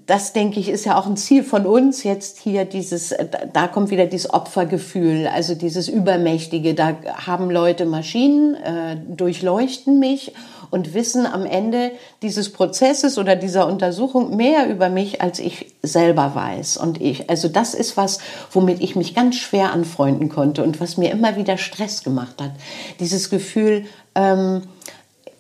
das 0.08 0.34
denke 0.34 0.60
ich, 0.60 0.70
ist 0.70 0.86
ja 0.86 0.98
auch 0.98 1.06
ein 1.06 1.16
Ziel 1.16 1.44
von 1.44 1.66
uns 1.68 2.04
jetzt 2.04 2.40
hier 2.40 2.66
dieses, 2.66 3.14
da 3.54 3.68
kommt 3.68 3.92
wieder 3.92 4.08
dieses 4.08 4.34
Opfergefühl, 4.34 5.28
also 5.28 5.54
dieses 5.54 5.88
Übermächtige. 5.88 6.74
Da 6.74 6.98
haben 7.26 7.52
Leute 7.52 7.86
Maschinen, 7.86 8.56
äh, 8.56 8.98
durchleuchten 9.08 10.00
mich 10.00 10.34
und 10.76 10.94
wissen 10.94 11.26
am 11.26 11.46
Ende 11.46 11.92
dieses 12.22 12.52
Prozesses 12.52 13.18
oder 13.18 13.38
dieser 13.38 13.66
Untersuchung 13.66 14.36
mehr 14.36 14.68
über 14.70 14.90
mich, 14.90 15.22
als 15.22 15.40
ich 15.40 15.74
selber 15.82 16.36
weiß. 16.36 16.76
Und 16.76 17.00
ich, 17.00 17.30
also 17.30 17.48
das 17.48 17.74
ist 17.74 17.96
was, 17.96 18.20
womit 18.52 18.82
ich 18.82 18.98
mich 18.98 19.16
ganz 19.16 19.38
schwer 19.38 19.72
anfreunden 19.72 20.28
konnte 20.28 20.64
und 20.64 20.82
was 20.82 20.98
mir 20.98 21.12
immer 21.12 21.38
wieder 21.38 21.58
Stress 21.58 22.04
gemacht 22.04 22.42
hat. 22.42 22.52
Dieses 23.00 23.30
Gefühl, 23.30 23.86
ähm, 24.16 24.64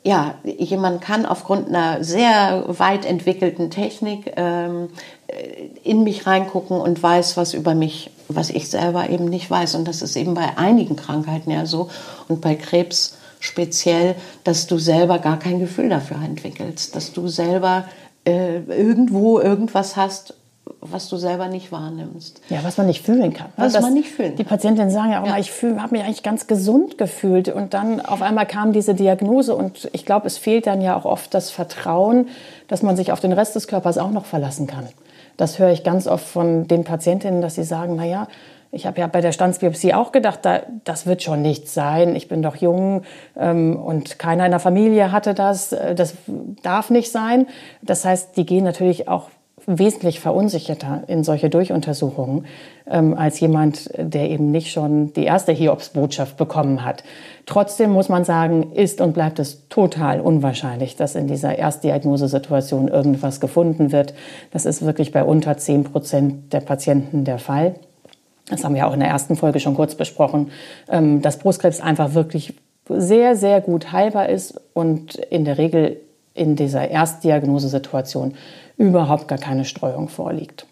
ja, 0.03 0.35
jemand 0.45 1.01
kann 1.01 1.25
aufgrund 1.25 1.67
einer 1.67 2.01
sehr 2.01 2.63
weit 2.67 3.03
entwickelten 3.05 3.69
Technik 3.69 4.31
ähm, 4.37 4.87
in 5.83 6.05
mich 6.05 6.25
reingucken 6.25 6.79
und 6.79 7.03
weiß 7.03 7.35
was 7.35 7.53
über 7.53 7.75
mich, 7.75 8.09
was 8.29 8.51
ich 8.51 8.69
selber 8.69 9.09
eben 9.09 9.25
nicht 9.25 9.51
weiß. 9.51 9.75
Und 9.75 9.85
das 9.85 10.01
ist 10.01 10.15
eben 10.15 10.33
bei 10.33 10.57
einigen 10.57 10.95
Krankheiten 10.95 11.51
ja 11.51 11.65
so 11.65 11.89
und 12.29 12.39
bei 12.39 12.55
Krebs 12.55 13.17
speziell, 13.45 14.15
dass 14.43 14.67
du 14.67 14.77
selber 14.77 15.19
gar 15.19 15.39
kein 15.39 15.59
Gefühl 15.59 15.89
dafür 15.89 16.17
entwickelst, 16.23 16.95
dass 16.95 17.13
du 17.13 17.27
selber 17.27 17.85
äh, 18.25 18.59
irgendwo 18.59 19.39
irgendwas 19.39 19.95
hast, 19.95 20.33
was 20.81 21.09
du 21.09 21.17
selber 21.17 21.47
nicht 21.47 21.71
wahrnimmst. 21.71 22.41
Ja, 22.49 22.59
was 22.63 22.77
man 22.77 22.87
nicht 22.87 23.05
fühlen 23.05 23.33
kann. 23.33 23.47
Was 23.55 23.73
das, 23.73 23.81
man 23.81 23.93
nicht 23.93 24.09
fühlen 24.09 24.29
kann. 24.29 24.37
Die 24.37 24.43
Patientinnen 24.43 24.89
sagen 24.89 25.11
ja 25.11 25.21
auch 25.21 25.25
ja. 25.25 25.33
mal, 25.33 25.39
ich 25.39 25.51
habe 25.61 25.95
mich 25.95 26.03
eigentlich 26.03 26.23
ganz 26.23 26.47
gesund 26.47 26.97
gefühlt 26.97 27.49
und 27.49 27.73
dann 27.73 28.01
auf 28.01 28.21
einmal 28.21 28.45
kam 28.45 28.73
diese 28.73 28.95
Diagnose 28.95 29.55
und 29.55 29.89
ich 29.93 30.05
glaube, 30.05 30.27
es 30.27 30.37
fehlt 30.37 30.65
dann 30.67 30.81
ja 30.81 30.95
auch 30.95 31.05
oft 31.05 31.33
das 31.33 31.51
Vertrauen, 31.51 32.29
dass 32.67 32.81
man 32.81 32.95
sich 32.95 33.11
auf 33.11 33.19
den 33.19 33.31
Rest 33.31 33.55
des 33.55 33.67
Körpers 33.67 33.97
auch 33.97 34.11
noch 34.11 34.25
verlassen 34.25 34.65
kann. 34.67 34.87
Das 35.37 35.59
höre 35.59 35.71
ich 35.71 35.83
ganz 35.83 36.07
oft 36.07 36.25
von 36.25 36.67
den 36.67 36.83
Patientinnen, 36.83 37.41
dass 37.41 37.55
sie 37.55 37.63
sagen, 37.63 37.95
na 37.97 38.05
ja, 38.05 38.27
ich 38.75 38.85
habe 38.85 38.99
ja 38.99 39.07
bei 39.07 39.21
der 39.21 39.31
Standsbiopsie 39.31 39.93
auch 39.93 40.11
gedacht, 40.11 40.39
da, 40.43 40.61
das 40.83 41.05
wird 41.05 41.23
schon 41.23 41.41
nichts 41.41 41.73
sein. 41.73 42.15
Ich 42.15 42.27
bin 42.27 42.41
doch 42.41 42.57
jung 42.57 43.03
ähm, 43.37 43.77
und 43.77 44.19
keiner 44.19 44.45
in 44.45 44.51
der 44.51 44.59
Familie 44.59 45.11
hatte 45.11 45.33
das. 45.33 45.71
Äh, 45.71 45.95
das 45.95 46.15
darf 46.61 46.89
nicht 46.89 47.11
sein. 47.11 47.47
Das 47.81 48.05
heißt, 48.05 48.35
die 48.37 48.45
gehen 48.45 48.65
natürlich 48.65 49.07
auch 49.07 49.29
wesentlich 49.65 50.19
verunsicherter 50.19 51.03
in 51.07 51.23
solche 51.23 51.49
Durchuntersuchungen 51.49 52.45
ähm, 52.85 53.15
als 53.15 53.39
jemand, 53.39 53.89
der 53.97 54.29
eben 54.29 54.51
nicht 54.51 54.71
schon 54.71 55.13
die 55.13 55.23
erste 55.23 55.53
Hiobsbotschaft 55.53 56.37
bekommen 56.37 56.83
hat. 56.83 57.03
Trotzdem 57.45 57.91
muss 57.91 58.09
man 58.09 58.25
sagen, 58.25 58.73
ist 58.73 59.01
und 59.01 59.13
bleibt 59.13 59.39
es 59.39 59.67
total 59.69 60.19
unwahrscheinlich, 60.19 60.97
dass 60.97 61.15
in 61.15 61.27
dieser 61.27 61.57
Erstdiagnosesituation 61.57 62.89
irgendwas 62.89 63.39
gefunden 63.39 63.91
wird. 63.91 64.13
Das 64.51 64.65
ist 64.65 64.85
wirklich 64.85 65.11
bei 65.11 65.23
unter 65.23 65.57
10 65.57 65.85
Prozent 65.85 66.53
der 66.53 66.59
Patienten 66.59 67.23
der 67.23 67.39
Fall. 67.39 67.75
Das 68.49 68.63
haben 68.63 68.75
wir 68.75 68.87
auch 68.87 68.93
in 68.93 68.99
der 68.99 69.09
ersten 69.09 69.35
Folge 69.35 69.59
schon 69.59 69.75
kurz 69.75 69.95
besprochen, 69.95 70.51
ähm, 70.89 71.21
dass 71.21 71.39
Brustkrebs 71.39 71.81
einfach 71.81 72.13
wirklich 72.13 72.53
sehr, 72.87 73.35
sehr 73.35 73.61
gut 73.61 73.91
heilbar 73.91 74.29
ist 74.29 74.59
und 74.73 75.15
in 75.15 75.45
der 75.45 75.57
Regel 75.57 75.97
in 76.35 76.55
dieser 76.55 76.89
Erstdiagnosesituation 76.89 78.35
überhaupt 78.77 79.27
gar 79.27 79.37
keine 79.37 79.65
Streuung 79.65 80.09
vorliegt. 80.09 80.67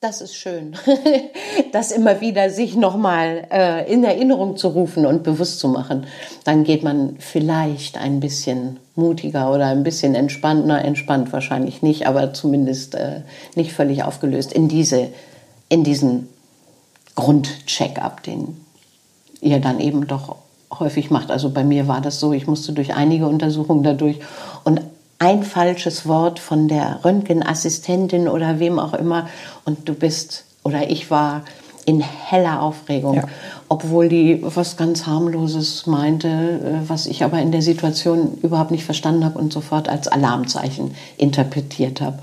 Das 0.00 0.20
ist 0.20 0.36
schön, 0.36 0.76
das 1.72 1.90
immer 1.90 2.20
wieder 2.20 2.50
sich 2.50 2.76
nochmal 2.76 3.46
äh, 3.50 3.90
in 3.90 4.04
Erinnerung 4.04 4.58
zu 4.58 4.68
rufen 4.68 5.06
und 5.06 5.22
bewusst 5.22 5.58
zu 5.58 5.68
machen. 5.68 6.06
Dann 6.44 6.64
geht 6.64 6.82
man 6.84 7.16
vielleicht 7.18 7.96
ein 7.96 8.20
bisschen 8.20 8.78
mutiger 8.94 9.50
oder 9.52 9.66
ein 9.66 9.84
bisschen 9.84 10.14
entspannter, 10.14 10.84
entspannt 10.84 11.32
wahrscheinlich 11.32 11.82
nicht, 11.82 12.06
aber 12.06 12.34
zumindest 12.34 12.94
äh, 12.94 13.22
nicht 13.54 13.72
völlig 13.72 14.04
aufgelöst 14.04 14.52
in, 14.52 14.68
diese, 14.68 15.08
in 15.70 15.82
diesen 15.82 16.28
Grundcheck-up, 17.16 18.22
den 18.22 18.56
ihr 19.40 19.60
dann 19.60 19.80
eben 19.80 20.06
doch 20.06 20.36
häufig 20.78 21.10
macht. 21.10 21.30
Also 21.30 21.50
bei 21.50 21.64
mir 21.64 21.88
war 21.88 22.00
das 22.00 22.20
so, 22.20 22.32
ich 22.32 22.46
musste 22.46 22.72
durch 22.72 22.94
einige 22.94 23.26
Untersuchungen 23.26 23.82
dadurch 23.82 24.18
und 24.64 24.80
ein 25.18 25.42
falsches 25.42 26.06
Wort 26.06 26.38
von 26.38 26.68
der 26.68 27.00
Röntgenassistentin 27.04 28.28
oder 28.28 28.58
wem 28.58 28.78
auch 28.78 28.94
immer 28.94 29.28
und 29.64 29.88
du 29.88 29.94
bist 29.94 30.44
oder 30.62 30.90
ich 30.90 31.10
war 31.10 31.42
in 31.86 32.00
heller 32.00 32.60
Aufregung, 32.62 33.14
ja. 33.14 33.24
obwohl 33.68 34.08
die 34.08 34.40
was 34.42 34.76
ganz 34.76 35.06
harmloses 35.06 35.86
meinte, 35.86 36.28
äh, 36.28 36.88
was 36.88 37.06
ich 37.06 37.22
aber 37.22 37.40
in 37.40 37.52
der 37.52 37.62
Situation 37.62 38.38
überhaupt 38.42 38.72
nicht 38.72 38.84
verstanden 38.84 39.24
habe 39.24 39.38
und 39.38 39.52
sofort 39.52 39.88
als 39.88 40.08
Alarmzeichen 40.08 40.94
interpretiert 41.16 42.00
habe. 42.00 42.18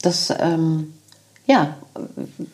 Das 0.00 0.32
ähm, 0.40 0.94
ja, 1.46 1.76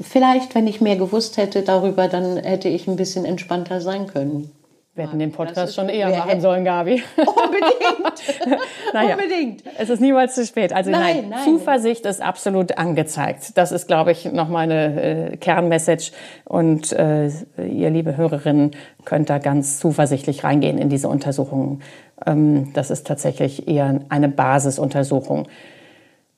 vielleicht, 0.01 0.55
wenn 0.55 0.67
ich 0.67 0.81
mehr 0.81 0.97
gewusst 0.97 1.37
hätte 1.37 1.63
darüber, 1.63 2.09
dann 2.09 2.37
hätte 2.37 2.69
ich 2.69 2.87
ein 2.87 2.97
bisschen 2.97 3.25
entspannter 3.25 3.81
sein 3.81 4.07
können. 4.07 4.51
Wir 4.97 5.05
hätten 5.05 5.19
den 5.19 5.31
Podcast 5.31 5.75
schon 5.75 5.91
eher 5.91 6.09
machen 6.09 6.41
sollen, 6.41 6.65
Gabi. 6.65 7.03
Unbedingt. 7.19 8.61
naja, 8.95 9.15
Unbedingt. 9.15 9.63
Es 9.77 9.91
ist 9.91 10.01
niemals 10.01 10.35
zu 10.35 10.47
spät. 10.47 10.73
Also 10.73 10.91
nein, 10.91 11.03
nein, 11.03 11.29
nein, 11.29 11.45
Zuversicht 11.45 12.07
ist 12.07 12.23
absolut 12.23 12.79
angezeigt. 12.79 13.59
Das 13.59 13.73
ist, 13.73 13.89
glaube 13.89 14.13
ich, 14.13 14.33
noch 14.33 14.49
meine 14.49 15.33
äh, 15.33 15.37
Kernmessage. 15.37 16.13
Und 16.47 16.95
äh, 16.95 17.27
ihr, 17.59 17.91
liebe 17.91 18.17
Hörerinnen, 18.17 18.71
könnt 19.05 19.29
da 19.29 19.37
ganz 19.37 19.79
zuversichtlich 19.81 20.45
reingehen 20.45 20.79
in 20.79 20.89
diese 20.89 21.09
Untersuchungen. 21.09 21.83
Ähm, 22.25 22.73
das 22.73 22.91
ist 22.91 23.07
tatsächlich 23.07 23.69
eher 23.69 24.01
eine 24.09 24.31
Basisuntersuchung. 24.31 25.47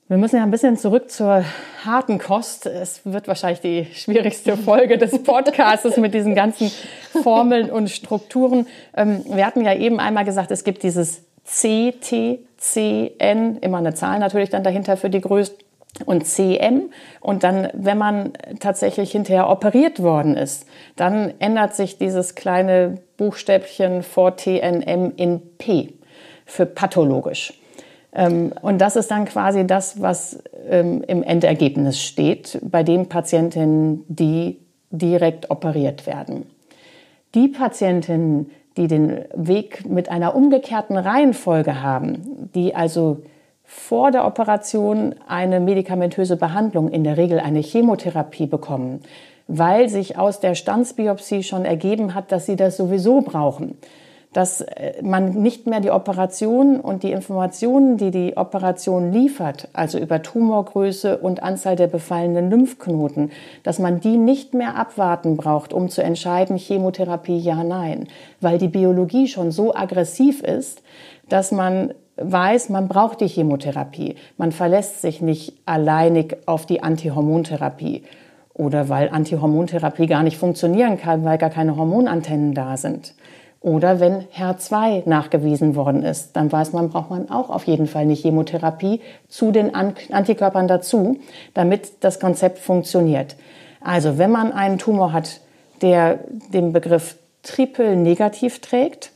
Wir 0.09 0.17
müssen 0.17 0.37
ja 0.37 0.41
ein 0.41 0.49
bisschen 0.49 0.75
zurück 0.75 1.11
zur 1.11 1.45
harten 1.85 2.17
Kost. 2.17 2.65
Es 2.65 3.01
wird 3.05 3.27
wahrscheinlich 3.27 3.61
die 3.61 3.85
schwierigste 3.93 4.57
Folge 4.57 4.97
des 4.97 5.21
Podcasts 5.21 5.97
mit 5.97 6.15
diesen 6.15 6.33
ganzen 6.33 6.71
Formeln 7.21 7.69
und 7.69 7.91
Strukturen. 7.91 8.65
Ähm, 8.97 9.23
wir 9.27 9.45
hatten 9.45 9.63
ja 9.63 9.75
eben 9.75 9.99
einmal 9.99 10.25
gesagt, 10.25 10.49
es 10.49 10.63
gibt 10.63 10.81
dieses 10.81 11.21
C, 11.43 11.93
T, 12.01 12.39
C, 12.57 13.11
N, 13.19 13.57
immer 13.57 13.77
eine 13.77 13.93
Zahl 13.93 14.17
natürlich 14.17 14.49
dann 14.49 14.63
dahinter 14.63 14.97
für 14.97 15.11
die 15.11 15.21
Größe 15.21 15.53
und 16.05 16.25
CM. 16.25 16.89
Und 17.19 17.43
dann, 17.43 17.69
wenn 17.73 17.99
man 17.99 18.33
tatsächlich 18.59 19.11
hinterher 19.11 19.47
operiert 19.47 20.01
worden 20.01 20.35
ist, 20.35 20.65
dann 20.95 21.35
ändert 21.37 21.75
sich 21.75 21.99
dieses 21.99 22.33
kleine 22.33 22.97
Buchstäbchen 23.17 24.01
vor 24.01 24.35
TNM 24.35 25.13
in 25.17 25.39
P 25.59 25.93
für 26.47 26.65
pathologisch. 26.65 27.58
Ähm, 28.13 28.51
und 28.61 28.79
das 28.79 28.95
ist 28.95 29.11
dann 29.11 29.25
quasi 29.25 29.65
das, 29.67 30.01
was 30.01 30.41
ähm, 30.67 31.03
im 31.07 31.23
Endergebnis 31.23 32.01
steht 32.01 32.59
bei 32.63 32.83
den 32.83 33.07
Patientinnen, 33.07 34.03
die 34.07 34.59
direkt 34.91 35.51
operiert 35.51 36.07
werden. 36.07 36.47
Die 37.35 37.47
Patientinnen, 37.47 38.49
die 38.77 38.87
den 38.87 39.25
Weg 39.35 39.87
mit 39.87 40.09
einer 40.09 40.35
umgekehrten 40.35 40.97
Reihenfolge 40.97 41.81
haben, 41.81 42.49
die 42.55 42.73
also 42.73 43.21
vor 43.63 44.09
der 44.09 44.25
Operation 44.25 45.13
eine 45.27 45.59
medikamentöse 45.59 46.37
Behandlung, 46.37 46.89
in 46.89 47.03
der 47.03 47.17
Regel 47.17 47.39
eine 47.39 47.59
Chemotherapie 47.59 48.47
bekommen, 48.47 49.01
weil 49.47 49.89
sich 49.89 50.17
aus 50.17 50.39
der 50.39 50.55
Stanzbiopsie 50.55 51.43
schon 51.43 51.65
ergeben 51.65 52.15
hat, 52.15 52.31
dass 52.31 52.47
sie 52.47 52.55
das 52.55 52.77
sowieso 52.77 53.21
brauchen 53.21 53.77
dass 54.33 54.61
äh, 54.61 55.01
man 55.01 55.41
nicht 55.41 55.65
mehr 55.65 55.79
die 55.79 55.91
Operation 55.91 56.79
und 56.79 57.03
die 57.03 57.11
Informationen, 57.11 57.97
die 57.97 58.11
die 58.11 58.37
Operation 58.37 59.11
liefert, 59.11 59.67
also 59.73 59.97
über 59.97 60.21
Tumorgröße 60.21 61.17
und 61.17 61.41
Anzahl 61.41 61.75
der 61.75 61.87
befallenen 61.87 62.49
Lymphknoten, 62.49 63.31
dass 63.63 63.79
man 63.79 63.99
die 63.99 64.17
nicht 64.17 64.53
mehr 64.53 64.75
abwarten 64.75 65.35
braucht, 65.35 65.73
um 65.73 65.89
zu 65.89 66.03
entscheiden, 66.03 66.57
Chemotherapie 66.57 67.39
ja, 67.39 67.63
nein, 67.63 68.07
weil 68.39 68.57
die 68.57 68.67
Biologie 68.67 69.27
schon 69.27 69.51
so 69.51 69.73
aggressiv 69.73 70.43
ist, 70.43 70.83
dass 71.27 71.51
man 71.51 71.93
weiß, 72.17 72.69
man 72.69 72.87
braucht 72.87 73.21
die 73.21 73.27
Chemotherapie. 73.27 74.15
Man 74.37 74.51
verlässt 74.51 75.01
sich 75.01 75.21
nicht 75.21 75.53
alleinig 75.65 76.37
auf 76.45 76.65
die 76.65 76.83
Antihormontherapie 76.83 78.03
oder 78.53 78.89
weil 78.89 79.09
Antihormontherapie 79.09 80.05
gar 80.05 80.21
nicht 80.21 80.37
funktionieren 80.37 80.99
kann, 80.99 81.23
weil 81.23 81.37
gar 81.37 81.49
keine 81.49 81.77
Hormonantennen 81.77 82.53
da 82.53 82.75
sind. 82.77 83.13
Oder 83.61 83.99
wenn 83.99 84.25
HER2 84.27 85.07
nachgewiesen 85.07 85.75
worden 85.75 86.03
ist, 86.03 86.35
dann 86.37 86.49
weiß 86.49 86.71
man, 86.71 86.89
braucht 86.89 87.09
man 87.09 87.29
auch 87.29 87.49
auf 87.49 87.65
jeden 87.65 87.87
Fall 87.87 88.03
eine 88.03 88.13
Chemotherapie 88.13 89.01
zu 89.27 89.51
den 89.51 89.75
Antikörpern 89.75 90.67
dazu, 90.67 91.17
damit 91.53 92.03
das 92.03 92.21
Konzept 92.21 92.59
funktioniert. 92.59 93.35
Also 93.81 94.17
wenn 94.17 94.31
man 94.31 94.53
einen 94.53 94.77
Tumor 94.77 95.11
hat, 95.11 95.41
der 95.81 96.19
den 96.53 96.71
Begriff 96.71 97.17
Triple 97.43 97.97
negativ 97.97 98.59
trägt, 98.59 99.11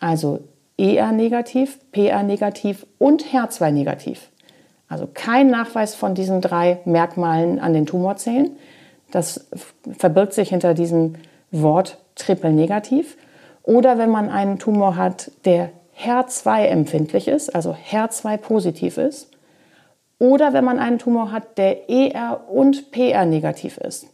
also 0.00 0.40
ER 0.76 1.12
negativ, 1.12 1.78
PA 1.92 2.22
negativ 2.24 2.86
und 2.98 3.24
HER2 3.24 3.70
negativ, 3.70 4.30
also 4.88 5.08
kein 5.12 5.48
Nachweis 5.48 5.94
von 5.94 6.14
diesen 6.14 6.40
drei 6.40 6.80
Merkmalen 6.84 7.60
an 7.60 7.72
den 7.72 7.86
Tumorzellen, 7.86 8.56
das 9.12 9.46
verbirgt 9.96 10.32
sich 10.32 10.48
hinter 10.48 10.74
diesem 10.74 11.14
Wort 11.52 11.98
Triple 12.16 12.52
negativ 12.52 13.16
oder 13.64 13.98
wenn 13.98 14.10
man 14.10 14.30
einen 14.30 14.58
Tumor 14.58 14.96
hat, 14.96 15.32
der 15.44 15.70
HER2 15.98 16.64
empfindlich 16.66 17.28
ist, 17.28 17.54
also 17.54 17.74
HER2 17.90 18.36
positiv 18.36 18.98
ist, 18.98 19.30
oder 20.18 20.52
wenn 20.52 20.64
man 20.64 20.78
einen 20.78 20.98
Tumor 20.98 21.32
hat, 21.32 21.58
der 21.58 21.90
ER 21.90 22.48
und 22.48 22.92
PR 22.92 23.24
negativ 23.24 23.78
ist. 23.78 24.06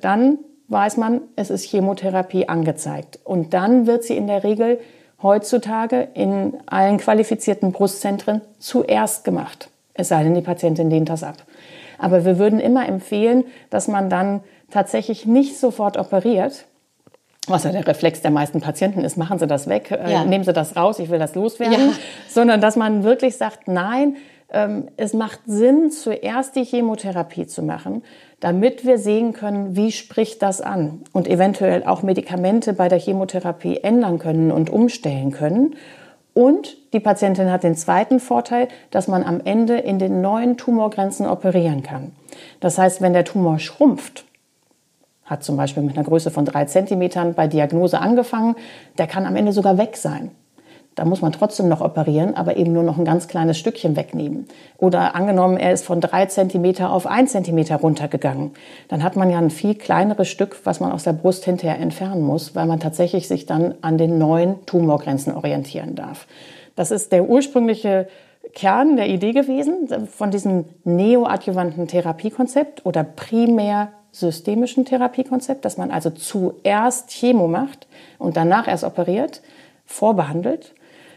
Dann 0.00 0.38
weiß 0.68 0.98
man, 0.98 1.22
es 1.36 1.50
ist 1.50 1.64
Chemotherapie 1.64 2.48
angezeigt. 2.48 3.18
Und 3.24 3.54
dann 3.54 3.86
wird 3.86 4.04
sie 4.04 4.16
in 4.16 4.26
der 4.26 4.44
Regel 4.44 4.78
heutzutage 5.22 6.08
in 6.14 6.58
allen 6.66 6.98
qualifizierten 6.98 7.72
Brustzentren 7.72 8.42
zuerst 8.58 9.24
gemacht. 9.24 9.70
Es 9.94 10.08
sei 10.08 10.22
denn, 10.22 10.34
die 10.34 10.42
Patientin 10.42 10.90
lehnt 10.90 11.08
das 11.08 11.24
ab. 11.24 11.36
Aber 11.98 12.24
wir 12.24 12.38
würden 12.38 12.60
immer 12.60 12.86
empfehlen, 12.86 13.44
dass 13.70 13.88
man 13.88 14.10
dann 14.10 14.42
tatsächlich 14.70 15.26
nicht 15.26 15.58
sofort 15.58 15.96
operiert, 15.96 16.66
was 17.50 17.64
ja 17.64 17.72
der 17.72 17.86
Reflex 17.86 18.22
der 18.22 18.30
meisten 18.30 18.60
Patienten 18.60 19.00
ist, 19.04 19.16
machen 19.16 19.38
Sie 19.38 19.46
das 19.46 19.68
weg, 19.68 19.90
äh, 19.90 20.12
ja. 20.12 20.24
nehmen 20.24 20.44
Sie 20.44 20.52
das 20.52 20.76
raus, 20.76 20.98
ich 20.98 21.10
will 21.10 21.18
das 21.18 21.34
loswerden, 21.34 21.90
ja. 21.90 21.94
sondern 22.28 22.60
dass 22.60 22.76
man 22.76 23.04
wirklich 23.04 23.36
sagt, 23.36 23.68
nein, 23.68 24.16
ähm, 24.50 24.88
es 24.96 25.12
macht 25.12 25.40
Sinn, 25.46 25.90
zuerst 25.90 26.56
die 26.56 26.64
Chemotherapie 26.64 27.46
zu 27.46 27.62
machen, 27.62 28.02
damit 28.40 28.86
wir 28.86 28.98
sehen 28.98 29.32
können, 29.32 29.76
wie 29.76 29.92
spricht 29.92 30.42
das 30.42 30.60
an 30.60 31.02
und 31.12 31.28
eventuell 31.28 31.84
auch 31.84 32.02
Medikamente 32.02 32.72
bei 32.72 32.88
der 32.88 32.98
Chemotherapie 32.98 33.78
ändern 33.82 34.18
können 34.18 34.50
und 34.50 34.70
umstellen 34.70 35.32
können. 35.32 35.74
Und 36.34 36.76
die 36.92 37.00
Patientin 37.00 37.50
hat 37.50 37.64
den 37.64 37.74
zweiten 37.74 38.20
Vorteil, 38.20 38.68
dass 38.90 39.08
man 39.08 39.24
am 39.24 39.40
Ende 39.44 39.76
in 39.78 39.98
den 39.98 40.20
neuen 40.20 40.56
Tumorgrenzen 40.56 41.26
operieren 41.26 41.82
kann. 41.82 42.12
Das 42.60 42.78
heißt, 42.78 43.00
wenn 43.02 43.12
der 43.12 43.24
Tumor 43.24 43.58
schrumpft, 43.58 44.24
hat 45.28 45.44
zum 45.44 45.56
Beispiel 45.56 45.82
mit 45.82 45.96
einer 45.96 46.06
Größe 46.06 46.30
von 46.30 46.44
drei 46.44 46.64
Zentimetern 46.64 47.34
bei 47.34 47.46
Diagnose 47.46 48.00
angefangen, 48.00 48.56
der 48.98 49.06
kann 49.06 49.26
am 49.26 49.36
Ende 49.36 49.52
sogar 49.52 49.78
weg 49.78 49.96
sein. 49.96 50.30
Da 50.98 51.04
muss 51.04 51.22
man 51.22 51.30
trotzdem 51.30 51.68
noch 51.68 51.80
operieren, 51.80 52.34
aber 52.34 52.56
eben 52.56 52.72
nur 52.72 52.82
noch 52.82 52.98
ein 52.98 53.04
ganz 53.04 53.28
kleines 53.28 53.56
Stückchen 53.56 53.94
wegnehmen. 53.94 54.48
Oder 54.78 55.14
angenommen, 55.14 55.56
er 55.56 55.72
ist 55.72 55.84
von 55.84 56.00
drei 56.00 56.26
Zentimeter 56.26 56.92
auf 56.92 57.06
ein 57.06 57.28
Zentimeter 57.28 57.76
runtergegangen. 57.76 58.50
Dann 58.88 59.04
hat 59.04 59.14
man 59.14 59.30
ja 59.30 59.38
ein 59.38 59.50
viel 59.50 59.76
kleineres 59.76 60.26
Stück, 60.26 60.62
was 60.64 60.80
man 60.80 60.90
aus 60.90 61.04
der 61.04 61.12
Brust 61.12 61.44
hinterher 61.44 61.78
entfernen 61.78 62.22
muss, 62.22 62.56
weil 62.56 62.66
man 62.66 62.80
tatsächlich 62.80 63.28
sich 63.28 63.46
dann 63.46 63.76
an 63.80 63.96
den 63.96 64.18
neuen 64.18 64.66
Tumorgrenzen 64.66 65.36
orientieren 65.36 65.94
darf. 65.94 66.26
Das 66.74 66.90
ist 66.90 67.12
der 67.12 67.28
ursprüngliche 67.28 68.08
Kern 68.54 68.96
der 68.96 69.08
Idee 69.08 69.32
gewesen 69.32 69.88
von 70.08 70.32
diesem 70.32 70.64
neoadjuvanten 70.82 71.86
Therapiekonzept 71.86 72.84
oder 72.84 73.04
primär 73.04 73.92
systemischen 74.12 74.84
Therapiekonzept, 74.84 75.64
dass 75.64 75.76
man 75.76 75.90
also 75.90 76.10
zuerst 76.10 77.10
Chemo 77.10 77.48
macht 77.48 77.86
und 78.18 78.36
danach 78.36 78.68
erst 78.68 78.84
operiert, 78.84 79.42
vorbehandelt. 79.86 80.74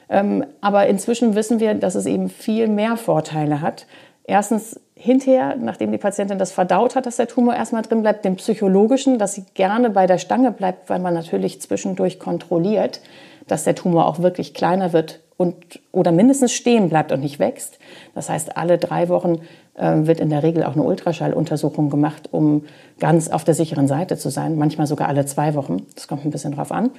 Ähm, 0.10 0.46
aber 0.60 0.88
inzwischen 0.88 1.36
wissen 1.36 1.60
wir, 1.60 1.74
dass 1.74 1.96
es 1.96 2.06
eben 2.06 2.30
viel 2.30 2.68
mehr 2.68 2.98
Vorteile 2.98 3.62
hat. 3.62 3.86
Erstens 4.24 4.80
hinterher, 4.96 5.56
nachdem 5.56 5.92
die 5.92 5.98
Patientin 5.98 6.38
das 6.38 6.52
verdaut 6.52 6.96
hat, 6.96 7.06
dass 7.06 7.18
der 7.18 7.28
Tumor 7.28 7.56
erstmal 7.56 7.82
drin 7.82 8.02
bleibt, 8.02 8.24
den 8.24 8.36
psychologischen, 8.36 9.18
dass 9.18 9.34
sie 9.34 9.46
gerne 9.56 9.90
bei 9.90 10.06
der 10.06 10.20
Stange 10.20 10.52
bleibt, 10.52 10.90
weil 10.90 11.00
man 11.00 11.14
natürlich 11.14 11.62
zwischendurch 11.62 12.20
kontrolliert, 12.20 13.02
dass 13.48 13.64
der 13.64 13.74
Tumor 13.74 14.06
auch 14.06 14.20
wirklich 14.20 14.54
kleiner 14.54 14.94
wird 14.94 15.22
und 15.38 15.80
oder 15.92 16.12
mindestens 16.12 16.54
stehen 16.54 16.88
bleibt 16.90 17.12
und 17.12 17.22
nicht 17.22 17.40
wächst. 17.40 17.80
Das 18.14 18.30
heißt, 18.30 18.58
alle 18.58 18.78
drei 18.78 19.10
Wochen 19.10 19.42
wird 19.76 20.20
in 20.20 20.30
der 20.30 20.44
Regel 20.44 20.64
auch 20.64 20.74
eine 20.74 20.84
Ultraschalluntersuchung 20.84 21.90
gemacht, 21.90 22.30
um 22.32 22.66
ganz 23.00 23.30
auf 23.30 23.44
der 23.44 23.54
sicheren 23.54 23.88
Seite 23.88 24.18
zu 24.18 24.30
sein. 24.30 24.58
Manchmal 24.58 24.86
sogar 24.86 25.08
alle 25.08 25.26
zwei 25.26 25.56
Wochen. 25.56 25.86
Das 25.96 26.08
kommt 26.08 26.26
ein 26.26 26.32
bisschen 26.32 26.54
drauf 26.54 26.72
an. 26.72 26.92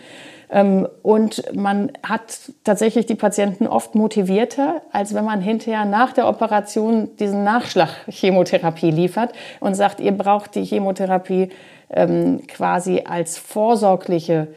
Ähm, 0.51 0.89
und 1.03 1.55
man 1.55 1.93
hat 2.03 2.51
tatsächlich 2.65 3.07
die 3.07 3.15
Patienten 3.15 3.67
oft 3.67 3.95
motivierter, 3.95 4.83
als 4.91 5.15
wenn 5.15 5.25
man 5.25 5.41
hinterher 5.41 5.85
nach 5.85 6.13
der 6.13 6.29
Operation 6.29 7.11
diesen 7.19 7.45
Nachschlag 7.45 7.91
Chemotherapie 8.09 8.91
liefert 8.91 9.33
und 9.61 9.75
sagt, 9.75 10.01
ihr 10.01 10.13
braucht 10.13 10.55
die 10.55 10.65
Chemotherapie 10.65 11.51
ähm, 11.91 12.41
quasi 12.49 13.03
als 13.07 13.39
vorsorgliche 13.39 14.49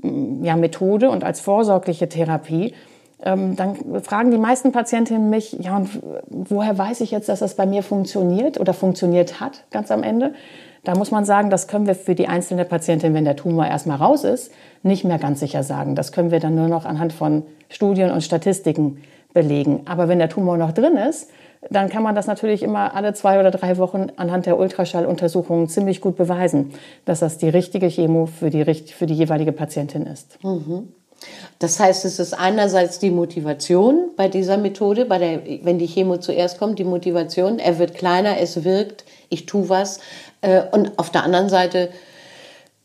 Methode 0.00 1.10
und 1.10 1.24
als 1.24 1.40
vorsorgliche 1.40 2.08
Therapie 2.08 2.74
ähm, 3.22 3.56
dann 3.56 3.76
fragen 4.02 4.30
die 4.30 4.38
meisten 4.38 4.72
Patientinnen 4.72 5.28
mich, 5.28 5.52
ja, 5.52 5.76
und 5.76 5.88
woher 6.28 6.76
weiß 6.78 7.00
ich 7.00 7.10
jetzt, 7.10 7.28
dass 7.28 7.40
das 7.40 7.54
bei 7.54 7.66
mir 7.66 7.82
funktioniert 7.82 8.60
oder 8.60 8.72
funktioniert 8.72 9.40
hat, 9.40 9.64
ganz 9.70 9.90
am 9.90 10.02
Ende? 10.02 10.34
Da 10.84 10.94
muss 10.94 11.10
man 11.10 11.24
sagen, 11.24 11.50
das 11.50 11.66
können 11.66 11.86
wir 11.86 11.94
für 11.94 12.14
die 12.14 12.28
einzelne 12.28 12.64
Patientin, 12.64 13.12
wenn 13.14 13.24
der 13.24 13.36
Tumor 13.36 13.66
erstmal 13.66 13.98
raus 13.98 14.24
ist, 14.24 14.52
nicht 14.82 15.04
mehr 15.04 15.18
ganz 15.18 15.40
sicher 15.40 15.62
sagen. 15.62 15.96
Das 15.96 16.12
können 16.12 16.30
wir 16.30 16.40
dann 16.40 16.54
nur 16.54 16.68
noch 16.68 16.84
anhand 16.84 17.12
von 17.12 17.42
Studien 17.68 18.10
und 18.10 18.22
Statistiken 18.22 19.02
belegen. 19.34 19.82
Aber 19.86 20.08
wenn 20.08 20.18
der 20.18 20.28
Tumor 20.28 20.56
noch 20.56 20.72
drin 20.72 20.96
ist, 20.96 21.30
dann 21.70 21.88
kann 21.88 22.04
man 22.04 22.14
das 22.14 22.28
natürlich 22.28 22.62
immer 22.62 22.94
alle 22.94 23.14
zwei 23.14 23.40
oder 23.40 23.50
drei 23.50 23.78
Wochen 23.78 24.06
anhand 24.16 24.46
der 24.46 24.58
Ultraschalluntersuchungen 24.58 25.68
ziemlich 25.68 26.00
gut 26.00 26.16
beweisen, 26.16 26.70
dass 27.04 27.20
das 27.20 27.36
die 27.36 27.48
richtige 27.48 27.88
Chemo 27.88 28.26
für 28.26 28.50
die, 28.50 28.64
für 28.64 29.06
die 29.06 29.14
jeweilige 29.14 29.52
Patientin 29.52 30.06
ist. 30.06 30.42
Mhm. 30.44 30.88
Das 31.58 31.80
heißt, 31.80 32.04
es 32.04 32.18
ist 32.18 32.34
einerseits 32.34 32.98
die 32.98 33.10
Motivation 33.10 34.10
bei 34.16 34.28
dieser 34.28 34.58
Methode, 34.58 35.04
bei 35.04 35.18
der, 35.18 35.40
wenn 35.64 35.78
die 35.78 35.86
Chemo 35.86 36.18
zuerst 36.18 36.58
kommt, 36.58 36.78
die 36.78 36.84
Motivation, 36.84 37.58
er 37.58 37.78
wird 37.78 37.94
kleiner, 37.94 38.38
es 38.38 38.64
wirkt, 38.64 39.04
ich 39.28 39.46
tue 39.46 39.68
was. 39.68 39.98
Äh, 40.40 40.62
und 40.70 40.98
auf 40.98 41.10
der 41.10 41.24
anderen 41.24 41.48
Seite, 41.48 41.90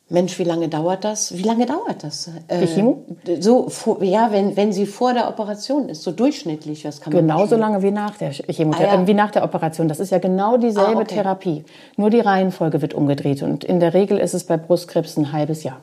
Mensch, 0.09 0.37
wie 0.37 0.43
lange 0.43 0.69
dauert 0.69 1.03
das? 1.03 1.37
Wie 1.37 1.43
lange 1.43 1.65
dauert 1.65 2.03
das? 2.03 2.29
Äh, 2.47 2.59
die 2.61 2.67
Chemo? 2.67 3.05
So, 3.39 3.67
ja, 4.01 4.31
wenn, 4.31 4.55
wenn 4.57 4.73
sie 4.73 4.85
vor 4.85 5.13
der 5.13 5.27
Operation 5.27 5.89
ist, 5.89 6.03
so 6.03 6.11
durchschnittlich, 6.11 6.83
was 6.85 6.99
kann 6.99 7.13
man 7.13 7.21
Genauso 7.23 7.55
lange 7.55 7.81
wie 7.81 7.91
nach 7.91 8.17
der 8.17 8.31
Chemotherapie, 8.31 8.95
ah, 8.95 8.99
ja. 9.01 9.07
wie 9.07 9.13
nach 9.13 9.31
der 9.31 9.43
Operation. 9.43 9.87
Das 9.87 9.99
ist 9.99 10.11
ja 10.11 10.19
genau 10.19 10.57
dieselbe 10.57 10.97
ah, 10.97 11.01
okay. 11.01 11.15
Therapie. 11.15 11.65
Nur 11.95 12.09
die 12.09 12.19
Reihenfolge 12.19 12.81
wird 12.81 12.93
umgedreht 12.93 13.43
und 13.43 13.63
in 13.63 13.79
der 13.79 13.93
Regel 13.93 14.17
ist 14.17 14.33
es 14.33 14.43
bei 14.43 14.57
Brustkrebs 14.57 15.17
ein 15.17 15.31
halbes 15.31 15.63
Jahr. 15.63 15.81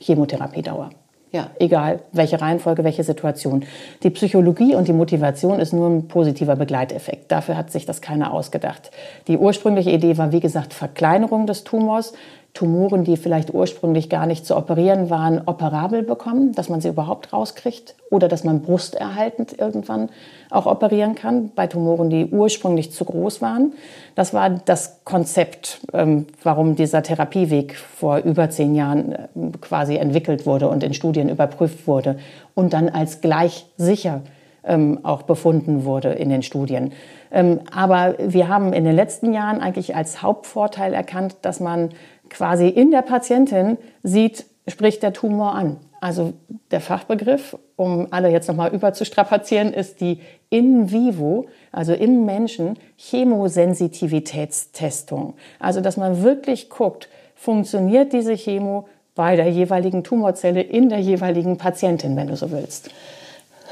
Chemotherapiedauer. 0.00 0.90
Ja, 1.30 1.50
egal 1.58 2.00
welche 2.12 2.40
Reihenfolge, 2.40 2.84
welche 2.84 3.04
Situation. 3.04 3.66
Die 4.02 4.08
Psychologie 4.08 4.74
und 4.74 4.88
die 4.88 4.94
Motivation 4.94 5.60
ist 5.60 5.74
nur 5.74 5.88
ein 5.88 6.08
positiver 6.08 6.56
Begleiteffekt. 6.56 7.30
Dafür 7.30 7.56
hat 7.56 7.70
sich 7.70 7.84
das 7.84 8.00
keiner 8.00 8.32
ausgedacht. 8.32 8.90
Die 9.26 9.36
ursprüngliche 9.36 9.90
Idee 9.90 10.16
war, 10.16 10.32
wie 10.32 10.40
gesagt, 10.40 10.72
Verkleinerung 10.72 11.46
des 11.46 11.64
Tumors. 11.64 12.14
Tumoren, 12.54 13.04
die 13.04 13.16
vielleicht 13.16 13.54
ursprünglich 13.54 14.08
gar 14.08 14.26
nicht 14.26 14.44
zu 14.44 14.56
operieren 14.56 15.10
waren, 15.10 15.40
operabel 15.46 16.02
bekommen, 16.02 16.52
dass 16.52 16.68
man 16.68 16.80
sie 16.80 16.88
überhaupt 16.88 17.32
rauskriegt 17.32 17.94
oder 18.10 18.26
dass 18.26 18.42
man 18.42 18.62
brusterhaltend 18.62 19.58
irgendwann 19.58 20.08
auch 20.50 20.66
operieren 20.66 21.14
kann 21.14 21.52
bei 21.54 21.66
Tumoren, 21.66 22.10
die 22.10 22.26
ursprünglich 22.26 22.90
zu 22.90 23.04
groß 23.04 23.42
waren. 23.42 23.74
Das 24.14 24.34
war 24.34 24.50
das 24.50 25.04
Konzept, 25.04 25.80
ähm, 25.92 26.26
warum 26.42 26.74
dieser 26.74 27.02
Therapieweg 27.02 27.76
vor 27.76 28.18
über 28.18 28.50
zehn 28.50 28.74
Jahren 28.74 29.12
äh, 29.12 29.28
quasi 29.60 29.96
entwickelt 29.96 30.44
wurde 30.46 30.68
und 30.68 30.82
in 30.82 30.94
Studien 30.94 31.28
überprüft 31.28 31.86
wurde 31.86 32.18
und 32.54 32.72
dann 32.72 32.88
als 32.88 33.20
gleich 33.20 33.66
sicher 33.76 34.22
ähm, 34.64 35.00
auch 35.02 35.22
befunden 35.22 35.84
wurde 35.84 36.10
in 36.10 36.28
den 36.28 36.42
Studien. 36.42 36.92
Ähm, 37.30 37.60
aber 37.72 38.14
wir 38.18 38.48
haben 38.48 38.72
in 38.72 38.84
den 38.84 38.94
letzten 38.94 39.32
Jahren 39.32 39.60
eigentlich 39.60 39.96
als 39.96 40.22
Hauptvorteil 40.22 40.94
erkannt, 40.94 41.36
dass 41.42 41.60
man 41.60 41.90
quasi 42.30 42.68
in 42.68 42.90
der 42.90 43.02
Patientin 43.02 43.76
sieht, 44.02 44.46
spricht 44.66 45.02
der 45.02 45.12
Tumor 45.12 45.54
an. 45.54 45.76
Also 46.00 46.32
der 46.70 46.80
Fachbegriff, 46.80 47.58
um 47.76 48.06
alle 48.10 48.30
jetzt 48.30 48.48
nochmal 48.48 48.72
überzustrapazieren, 48.72 49.70
ist 49.72 50.00
die 50.00 50.20
in 50.48 50.92
vivo, 50.92 51.46
also 51.72 51.92
im 51.92 52.24
Menschen, 52.24 52.78
Chemosensitivitätstestung. 52.96 55.34
Also 55.58 55.80
dass 55.80 55.96
man 55.96 56.22
wirklich 56.22 56.70
guckt, 56.70 57.08
funktioniert 57.34 58.12
diese 58.12 58.34
Chemo 58.34 58.86
bei 59.16 59.34
der 59.34 59.50
jeweiligen 59.50 60.04
Tumorzelle 60.04 60.62
in 60.62 60.88
der 60.88 61.00
jeweiligen 61.00 61.58
Patientin, 61.58 62.14
wenn 62.16 62.28
du 62.28 62.36
so 62.36 62.52
willst. 62.52 62.90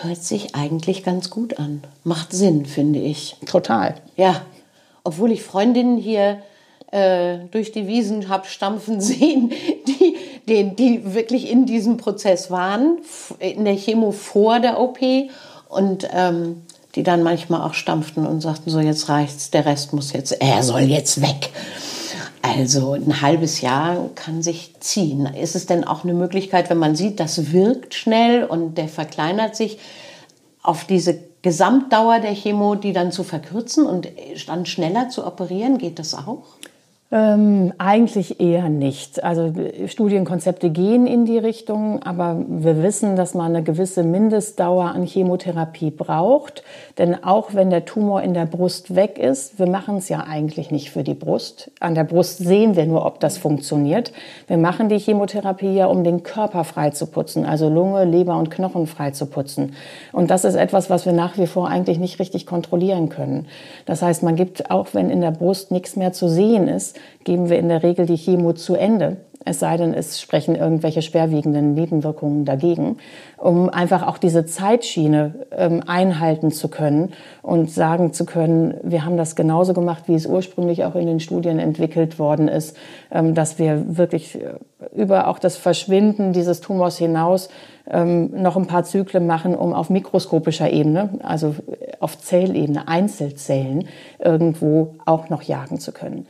Hört 0.02 0.16
sich 0.16 0.56
eigentlich 0.56 1.04
ganz 1.04 1.30
gut 1.30 1.60
an. 1.60 1.84
Macht 2.02 2.32
Sinn, 2.32 2.66
finde 2.66 2.98
ich. 2.98 3.36
Total. 3.46 3.94
Ja, 4.16 4.42
obwohl 5.04 5.30
ich 5.30 5.44
Freundinnen 5.44 5.96
hier 5.96 6.38
äh, 6.92 7.38
durch 7.50 7.72
die 7.72 7.86
Wiesen 7.86 8.28
habe 8.28 8.46
stampfen 8.46 9.00
sehen, 9.00 9.52
die, 9.86 10.16
die, 10.48 10.76
die 10.76 11.14
wirklich 11.14 11.50
in 11.50 11.66
diesem 11.66 11.96
Prozess 11.96 12.50
waren, 12.50 12.98
in 13.38 13.64
der 13.64 13.76
Chemo 13.76 14.12
vor 14.12 14.60
der 14.60 14.80
OP 14.80 14.98
und 15.68 16.08
ähm, 16.12 16.62
die 16.94 17.02
dann 17.02 17.22
manchmal 17.22 17.60
auch 17.60 17.74
stampften 17.74 18.26
und 18.26 18.40
sagten, 18.40 18.70
so 18.70 18.80
jetzt 18.80 19.08
reicht's, 19.08 19.50
der 19.50 19.66
Rest 19.66 19.92
muss 19.92 20.12
jetzt, 20.12 20.32
er 20.40 20.62
soll 20.62 20.82
jetzt 20.82 21.20
weg. 21.20 21.50
Also 22.40 22.92
ein 22.92 23.20
halbes 23.20 23.60
Jahr 23.60 24.08
kann 24.14 24.42
sich 24.42 24.74
ziehen. 24.80 25.26
Ist 25.26 25.56
es 25.56 25.66
denn 25.66 25.84
auch 25.84 26.04
eine 26.04 26.14
Möglichkeit, 26.14 26.70
wenn 26.70 26.78
man 26.78 26.94
sieht, 26.94 27.18
das 27.18 27.52
wirkt 27.52 27.94
schnell 27.94 28.44
und 28.44 28.78
der 28.78 28.88
verkleinert 28.88 29.56
sich, 29.56 29.78
auf 30.62 30.84
diese 30.84 31.18
Gesamtdauer 31.42 32.18
der 32.20 32.34
Chemo, 32.34 32.74
die 32.74 32.92
dann 32.92 33.12
zu 33.12 33.24
verkürzen 33.24 33.86
und 33.86 34.08
dann 34.46 34.66
schneller 34.66 35.08
zu 35.08 35.26
operieren? 35.26 35.78
Geht 35.78 35.98
das 35.98 36.14
auch? 36.14 36.44
Ähm, 37.12 37.72
eigentlich 37.78 38.40
eher 38.40 38.68
nicht. 38.68 39.22
Also 39.22 39.52
Studienkonzepte 39.86 40.70
gehen 40.70 41.06
in 41.06 41.24
die 41.24 41.38
Richtung, 41.38 42.02
aber 42.02 42.42
wir 42.48 42.82
wissen, 42.82 43.14
dass 43.14 43.32
man 43.32 43.54
eine 43.54 43.62
gewisse 43.62 44.02
Mindestdauer 44.02 44.86
an 44.86 45.04
Chemotherapie 45.04 45.92
braucht. 45.92 46.64
Denn 46.98 47.22
auch 47.22 47.54
wenn 47.54 47.70
der 47.70 47.84
Tumor 47.84 48.22
in 48.22 48.34
der 48.34 48.46
Brust 48.46 48.96
weg 48.96 49.18
ist, 49.18 49.60
wir 49.60 49.68
machen 49.68 49.98
es 49.98 50.08
ja 50.08 50.24
eigentlich 50.28 50.72
nicht 50.72 50.90
für 50.90 51.04
die 51.04 51.14
Brust. 51.14 51.70
An 51.78 51.94
der 51.94 52.02
Brust 52.02 52.38
sehen 52.38 52.74
wir 52.74 52.86
nur, 52.86 53.06
ob 53.06 53.20
das 53.20 53.38
funktioniert. 53.38 54.12
Wir 54.48 54.58
machen 54.58 54.88
die 54.88 54.98
Chemotherapie 54.98 55.74
ja, 55.74 55.86
um 55.86 56.02
den 56.02 56.24
Körper 56.24 56.64
frei 56.64 56.90
zu 56.90 57.06
putzen, 57.06 57.46
also 57.46 57.68
Lunge, 57.68 58.04
Leber 58.04 58.36
und 58.36 58.50
Knochen 58.50 58.88
frei 58.88 59.12
zu 59.12 59.26
putzen. 59.26 59.74
Und 60.10 60.32
das 60.32 60.44
ist 60.44 60.56
etwas, 60.56 60.90
was 60.90 61.06
wir 61.06 61.12
nach 61.12 61.38
wie 61.38 61.46
vor 61.46 61.68
eigentlich 61.68 62.00
nicht 62.00 62.18
richtig 62.18 62.46
kontrollieren 62.46 63.10
können. 63.10 63.46
Das 63.84 64.02
heißt, 64.02 64.24
man 64.24 64.34
gibt, 64.34 64.72
auch 64.72 64.88
wenn 64.92 65.08
in 65.08 65.20
der 65.20 65.30
Brust 65.30 65.70
nichts 65.70 65.94
mehr 65.94 66.12
zu 66.12 66.28
sehen 66.28 66.66
ist, 66.66 66.95
geben 67.24 67.50
wir 67.50 67.58
in 67.58 67.68
der 67.68 67.82
Regel 67.82 68.06
die 68.06 68.16
Chemo 68.16 68.52
zu 68.52 68.74
Ende. 68.74 69.18
Es 69.48 69.60
sei 69.60 69.76
denn, 69.76 69.94
es 69.94 70.20
sprechen 70.20 70.56
irgendwelche 70.56 71.02
schwerwiegenden 71.02 71.74
Nebenwirkungen 71.74 72.44
dagegen, 72.44 72.96
um 73.36 73.70
einfach 73.70 74.04
auch 74.04 74.18
diese 74.18 74.44
Zeitschiene 74.44 75.46
ähm, 75.52 75.84
einhalten 75.86 76.50
zu 76.50 76.66
können 76.66 77.12
und 77.42 77.70
sagen 77.70 78.12
zu 78.12 78.26
können, 78.26 78.74
wir 78.82 79.04
haben 79.04 79.16
das 79.16 79.36
genauso 79.36 79.72
gemacht, 79.72 80.04
wie 80.08 80.16
es 80.16 80.26
ursprünglich 80.26 80.84
auch 80.84 80.96
in 80.96 81.06
den 81.06 81.20
Studien 81.20 81.60
entwickelt 81.60 82.18
worden 82.18 82.48
ist, 82.48 82.76
ähm, 83.12 83.34
dass 83.34 83.60
wir 83.60 83.96
wirklich 83.96 84.34
äh, 84.34 84.54
über 84.96 85.28
auch 85.28 85.38
das 85.38 85.56
Verschwinden 85.56 86.32
dieses 86.32 86.60
Tumors 86.60 86.98
hinaus 86.98 87.48
ähm, 87.88 88.30
noch 88.42 88.56
ein 88.56 88.66
paar 88.66 88.82
Zyklen 88.82 89.28
machen, 89.28 89.54
um 89.54 89.72
auf 89.74 89.90
mikroskopischer 89.90 90.72
Ebene, 90.72 91.20
also 91.22 91.54
auf 92.00 92.18
Zellebene, 92.18 92.88
Einzelzellen 92.88 93.86
irgendwo 94.18 94.96
auch 95.04 95.28
noch 95.28 95.42
jagen 95.42 95.78
zu 95.78 95.92
können. 95.92 96.26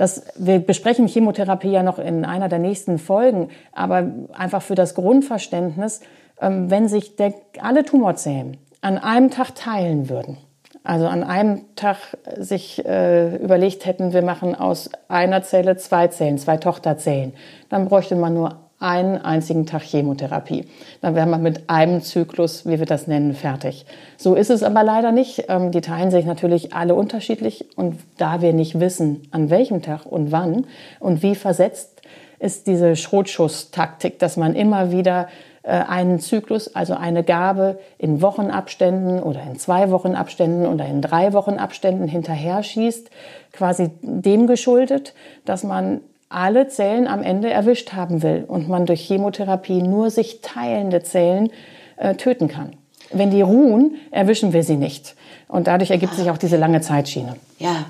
Das, 0.00 0.22
wir 0.34 0.60
besprechen 0.60 1.08
Chemotherapie 1.08 1.72
ja 1.72 1.82
noch 1.82 1.98
in 1.98 2.24
einer 2.24 2.48
der 2.48 2.58
nächsten 2.58 2.98
Folgen, 2.98 3.50
aber 3.72 4.10
einfach 4.32 4.62
für 4.62 4.74
das 4.74 4.94
Grundverständnis, 4.94 6.00
ähm, 6.40 6.70
wenn 6.70 6.88
sich 6.88 7.16
der, 7.16 7.34
alle 7.60 7.84
Tumorzellen 7.84 8.56
an 8.80 8.96
einem 8.96 9.30
Tag 9.30 9.54
teilen 9.54 10.08
würden, 10.08 10.38
also 10.84 11.06
an 11.06 11.22
einem 11.22 11.66
Tag 11.76 12.16
sich 12.38 12.82
äh, 12.86 13.36
überlegt 13.36 13.84
hätten, 13.84 14.14
wir 14.14 14.22
machen 14.22 14.54
aus 14.54 14.88
einer 15.08 15.42
Zelle 15.42 15.76
zwei 15.76 16.08
Zellen, 16.08 16.38
zwei 16.38 16.56
Tochterzellen, 16.56 17.34
dann 17.68 17.86
bräuchte 17.86 18.16
man 18.16 18.32
nur 18.32 18.69
einen 18.80 19.18
einzigen 19.18 19.66
Tag 19.66 19.82
Chemotherapie. 19.82 20.64
Dann 21.02 21.14
wären 21.14 21.30
wir 21.30 21.38
mit 21.38 21.68
einem 21.68 22.02
Zyklus, 22.02 22.66
wie 22.66 22.78
wir 22.78 22.86
das 22.86 23.06
nennen, 23.06 23.34
fertig. 23.34 23.84
So 24.16 24.34
ist 24.34 24.50
es 24.50 24.62
aber 24.62 24.82
leider 24.82 25.12
nicht. 25.12 25.44
Ähm, 25.48 25.70
die 25.70 25.82
teilen 25.82 26.10
sich 26.10 26.24
natürlich 26.24 26.72
alle 26.72 26.94
unterschiedlich 26.94 27.66
und 27.76 27.96
da 28.16 28.40
wir 28.40 28.54
nicht 28.54 28.80
wissen, 28.80 29.28
an 29.30 29.50
welchem 29.50 29.82
Tag 29.82 30.06
und 30.06 30.32
wann 30.32 30.66
und 30.98 31.22
wie 31.22 31.34
versetzt 31.34 32.00
ist 32.38 32.66
diese 32.66 32.96
Schrotschuss-Taktik, 32.96 34.18
dass 34.18 34.38
man 34.38 34.54
immer 34.54 34.90
wieder 34.90 35.28
äh, 35.62 35.72
einen 35.72 36.18
Zyklus, 36.20 36.74
also 36.74 36.94
eine 36.94 37.22
Gabe 37.22 37.78
in 37.98 38.22
Wochenabständen 38.22 39.22
oder 39.22 39.42
in 39.42 39.58
zwei 39.58 39.90
Wochenabständen 39.90 40.66
oder 40.66 40.86
in 40.86 41.02
drei 41.02 41.34
Wochenabständen 41.34 42.08
hinterher 42.08 42.62
schießt, 42.62 43.10
quasi 43.52 43.90
dem 44.00 44.46
geschuldet, 44.46 45.12
dass 45.44 45.64
man 45.64 46.00
alle 46.30 46.68
Zellen 46.68 47.06
am 47.06 47.22
Ende 47.22 47.50
erwischt 47.50 47.92
haben 47.92 48.22
will 48.22 48.44
und 48.46 48.68
man 48.68 48.86
durch 48.86 49.02
Chemotherapie 49.02 49.82
nur 49.82 50.10
sich 50.10 50.40
teilende 50.40 51.02
Zellen 51.02 51.50
äh, 51.96 52.14
töten 52.14 52.48
kann. 52.48 52.70
Wenn 53.12 53.30
die 53.30 53.42
ruhen, 53.42 53.96
erwischen 54.12 54.52
wir 54.52 54.62
sie 54.62 54.76
nicht. 54.76 55.16
Und 55.48 55.66
dadurch 55.66 55.90
ergibt 55.90 56.14
sich 56.14 56.30
auch 56.30 56.38
diese 56.38 56.56
lange 56.56 56.80
Zeitschiene. 56.80 57.34
Ja, 57.58 57.86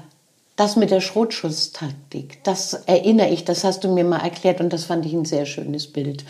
das 0.61 0.77
mit 0.77 0.91
der 0.91 1.01
Schrotschusstaktik, 1.01 2.45
das 2.45 2.75
erinnere 2.87 3.31
ich, 3.31 3.47
das 3.47 3.65
hast 3.65 3.83
du 3.83 3.89
mir 3.89 4.05
mal 4.05 4.21
erklärt 4.21 4.61
und 4.61 4.71
das 4.75 4.85
fand 4.85 5.07
ich 5.07 5.15
ein 5.15 5.25
sehr 5.25 5.47
schönes 5.47 5.91
Bild. 5.91 6.23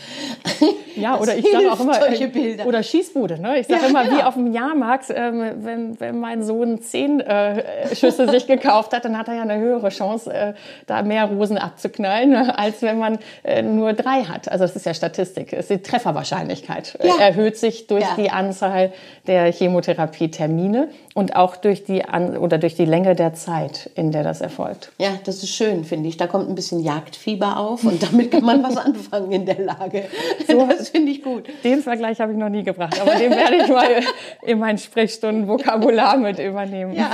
Ja, 0.95 1.19
oder 1.19 1.35
ich 1.37 1.49
sage 1.49 1.71
auch 1.71 1.79
immer, 1.79 1.95
solche 1.95 2.27
Bilder. 2.27 2.65
oder 2.65 2.83
Schießbude. 2.83 3.39
Ne? 3.41 3.59
Ich 3.59 3.67
sage 3.67 3.83
ja, 3.83 3.87
immer, 3.89 4.03
genau. 4.03 4.17
wie 4.17 4.23
auf 4.23 4.33
dem 4.33 4.51
Jahrmarkt, 4.51 5.05
ähm, 5.09 5.51
wenn, 5.63 5.99
wenn 5.99 6.19
mein 6.19 6.43
Sohn 6.43 6.81
zehn 6.81 7.19
äh, 7.21 7.95
Schüsse 7.95 8.29
sich 8.29 8.47
gekauft 8.47 8.93
hat, 8.93 9.05
dann 9.05 9.17
hat 9.17 9.27
er 9.27 9.35
ja 9.35 9.41
eine 9.41 9.57
höhere 9.57 9.89
Chance, 9.89 10.31
äh, 10.33 10.53
da 10.87 11.01
mehr 11.01 11.25
Rosen 11.25 11.57
abzuknallen, 11.57 12.35
als 12.51 12.81
wenn 12.81 12.99
man 12.99 13.19
äh, 13.43 13.61
nur 13.61 13.93
drei 13.93 14.23
hat. 14.23 14.51
Also 14.51 14.63
das 14.65 14.75
ist 14.75 14.85
ja 14.85 14.93
Statistik. 14.93 15.53
Ist 15.53 15.69
die 15.69 15.81
Trefferwahrscheinlichkeit 15.81 16.97
ja. 17.03 17.17
erhöht 17.19 17.57
sich 17.57 17.87
durch 17.87 18.03
ja. 18.03 18.15
die 18.17 18.29
Anzahl 18.29 18.91
der 19.27 19.51
Chemotherapie-Termine 19.51 20.89
und 21.13 21.35
auch 21.35 21.55
durch 21.55 21.83
die 21.83 22.05
An 22.05 22.37
oder 22.37 22.57
durch 22.57 22.75
die 22.75 22.85
Länge 22.85 23.15
der 23.15 23.33
Zeit, 23.33 23.89
in 23.95 24.11
der 24.11 24.20
das 24.23 24.41
erfolgt. 24.41 24.91
Ja, 24.97 25.19
das 25.23 25.43
ist 25.43 25.49
schön, 25.49 25.83
finde 25.83 26.09
ich. 26.09 26.17
Da 26.17 26.27
kommt 26.27 26.49
ein 26.49 26.55
bisschen 26.55 26.79
Jagdfieber 26.79 27.57
auf 27.57 27.83
und 27.83 28.01
damit 28.01 28.31
kann 28.31 28.43
man 28.43 28.63
was 28.63 28.77
anfangen 28.85 29.31
in 29.31 29.45
der 29.45 29.59
Lage. 29.59 30.05
So, 30.47 30.65
das 30.77 30.89
finde 30.89 31.11
ich 31.11 31.23
gut. 31.23 31.45
Den 31.63 31.81
Vergleich 31.81 32.19
habe 32.19 32.31
ich 32.31 32.37
noch 32.37 32.49
nie 32.49 32.63
gebracht, 32.63 32.99
aber 32.99 33.15
den 33.15 33.31
werde 33.31 33.55
ich 33.57 33.67
mal 33.67 34.01
in 34.41 34.59
mein 34.59 34.77
Sprechstundenvokabular 34.77 36.17
mit 36.17 36.39
übernehmen. 36.39 36.93
Ja. 36.93 37.11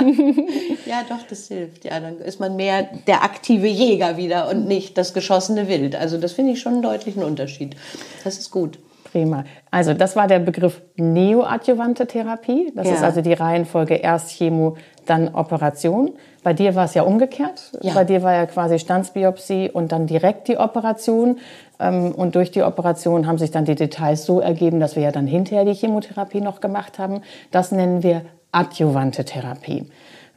ja, 0.86 1.04
doch, 1.08 1.26
das 1.28 1.48
hilft. 1.48 1.84
Ja, 1.84 2.00
dann 2.00 2.18
ist 2.18 2.40
man 2.40 2.56
mehr 2.56 2.88
der 3.06 3.22
aktive 3.22 3.66
Jäger 3.66 4.16
wieder 4.16 4.48
und 4.48 4.66
nicht 4.66 4.98
das 4.98 5.14
geschossene 5.14 5.68
Wild. 5.68 5.96
Also 5.96 6.18
das 6.18 6.32
finde 6.32 6.52
ich 6.52 6.60
schon 6.60 6.74
einen 6.74 6.82
deutlichen 6.82 7.22
Unterschied. 7.22 7.76
Das 8.24 8.38
ist 8.38 8.50
gut. 8.50 8.78
Prima. 9.12 9.44
Also 9.70 9.94
das 9.94 10.16
war 10.16 10.26
der 10.26 10.38
Begriff 10.38 10.82
neoadjuvante 10.96 12.06
Therapie. 12.06 12.72
Das 12.74 12.86
ja. 12.86 12.94
ist 12.94 13.02
also 13.02 13.20
die 13.20 13.32
Reihenfolge 13.32 13.94
erst 13.94 14.30
Chemo, 14.30 14.76
dann 15.06 15.34
Operation. 15.34 16.12
Bei 16.42 16.52
dir 16.52 16.74
war 16.74 16.84
es 16.84 16.94
ja 16.94 17.02
umgekehrt. 17.02 17.72
Ja. 17.82 17.94
Bei 17.94 18.04
dir 18.04 18.22
war 18.22 18.34
ja 18.34 18.46
quasi 18.46 18.78
Standsbiopsie 18.78 19.70
und 19.70 19.92
dann 19.92 20.06
direkt 20.06 20.48
die 20.48 20.58
Operation. 20.58 21.38
Ähm, 21.80 22.12
und 22.12 22.34
durch 22.34 22.50
die 22.50 22.62
Operation 22.62 23.26
haben 23.26 23.38
sich 23.38 23.50
dann 23.50 23.64
die 23.64 23.74
Details 23.74 24.24
so 24.24 24.40
ergeben, 24.40 24.80
dass 24.80 24.96
wir 24.96 25.02
ja 25.02 25.12
dann 25.12 25.26
hinterher 25.26 25.64
die 25.64 25.74
Chemotherapie 25.74 26.40
noch 26.40 26.60
gemacht 26.60 26.98
haben. 26.98 27.22
Das 27.50 27.72
nennen 27.72 28.02
wir 28.02 28.22
adjuvante 28.52 29.24
Therapie 29.24 29.86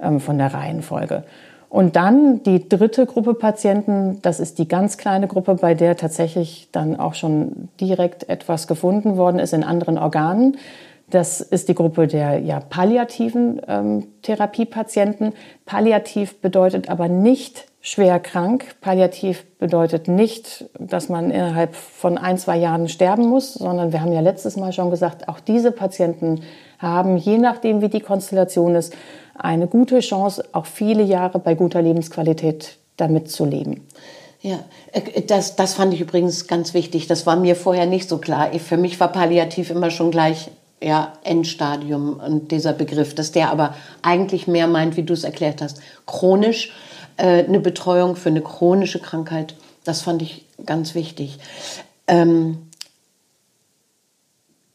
ähm, 0.02 0.20
von 0.20 0.38
der 0.38 0.54
Reihenfolge. 0.54 1.24
Und 1.72 1.96
dann 1.96 2.44
die 2.44 2.68
dritte 2.68 3.06
Gruppe 3.06 3.34
Patienten, 3.34 4.22
das 4.22 4.42
ist 4.42 4.60
die 4.60 4.68
ganz 4.68 4.98
kleine 4.98 5.30
Gruppe, 5.30 5.56
bei 5.56 5.74
der 5.74 5.96
tatsächlich 5.96 6.68
dann 6.74 7.00
auch 7.00 7.14
schon 7.14 7.70
direkt 7.80 8.28
etwas 8.28 8.68
gefunden 8.68 9.16
worden 9.16 9.40
ist 9.40 9.54
in 9.54 9.64
anderen 9.64 9.98
Organen. 9.98 10.58
Das 11.10 11.40
ist 11.40 11.70
die 11.70 11.74
Gruppe 11.74 12.08
der 12.08 12.40
ja, 12.40 12.60
palliativen 12.60 13.62
ähm, 13.70 14.08
Therapiepatienten. 14.22 15.32
Palliativ 15.66 16.42
bedeutet 16.42 16.90
aber 16.90 17.08
nicht 17.08 17.68
schwer 17.80 18.20
krank. 18.20 18.76
Palliativ 18.82 19.46
bedeutet 19.58 20.10
nicht, 20.10 20.66
dass 20.78 21.08
man 21.08 21.32
innerhalb 21.32 21.76
von 21.76 22.18
ein, 22.18 22.38
zwei 22.38 22.58
Jahren 22.58 22.90
sterben 22.90 23.28
muss, 23.28 23.54
sondern 23.54 23.94
wir 23.94 24.02
haben 24.02 24.12
ja 24.12 24.20
letztes 24.20 24.58
Mal 24.58 24.74
schon 24.74 24.90
gesagt, 24.90 25.30
auch 25.30 25.40
diese 25.40 25.72
Patienten 25.72 26.42
haben, 26.80 27.16
je 27.16 27.38
nachdem 27.38 27.82
wie 27.82 27.90
die 27.90 28.02
Konstellation 28.02 28.76
ist, 28.76 28.94
eine 29.36 29.68
gute 29.68 30.00
Chance, 30.00 30.46
auch 30.52 30.66
viele 30.66 31.04
Jahre 31.04 31.40
bei 31.40 31.56
guter 31.56 31.82
Lebensqualität 31.82 32.78
damit 32.98 33.32
zu 33.32 33.46
leben. 33.46 33.88
Ja, 34.42 34.60
äh, 34.92 35.22
das, 35.22 35.56
das 35.56 35.74
fand 35.74 35.94
ich 35.94 36.02
übrigens 36.02 36.48
ganz 36.48 36.74
wichtig. 36.74 37.08
Das 37.08 37.26
war 37.26 37.36
mir 37.36 37.56
vorher 37.56 37.86
nicht 37.86 38.10
so 38.10 38.18
klar. 38.18 38.52
Für 38.60 38.78
mich 38.78 39.00
war 39.00 39.12
Palliativ 39.12 39.70
immer 39.70 39.92
schon 39.92 40.12
gleich 40.12 40.50
ja, 40.82 41.14
Endstadium 41.24 42.20
und 42.20 42.52
dieser 42.52 42.74
Begriff, 42.74 43.14
dass 43.14 43.32
der 43.32 43.52
aber 43.52 43.76
eigentlich 44.02 44.48
mehr 44.48 44.68
meint, 44.68 44.98
wie 44.98 45.04
du 45.04 45.14
es 45.14 45.24
erklärt 45.24 45.62
hast, 45.62 45.80
chronisch, 46.08 46.72
äh, 47.18 47.44
eine 47.44 47.60
Betreuung 47.60 48.16
für 48.16 48.30
eine 48.30 48.42
chronische 48.42 49.00
Krankheit. 49.00 49.56
Das 49.84 50.02
fand 50.02 50.22
ich 50.22 50.46
ganz 50.66 50.96
wichtig. 50.96 51.38
Ähm, 52.08 52.58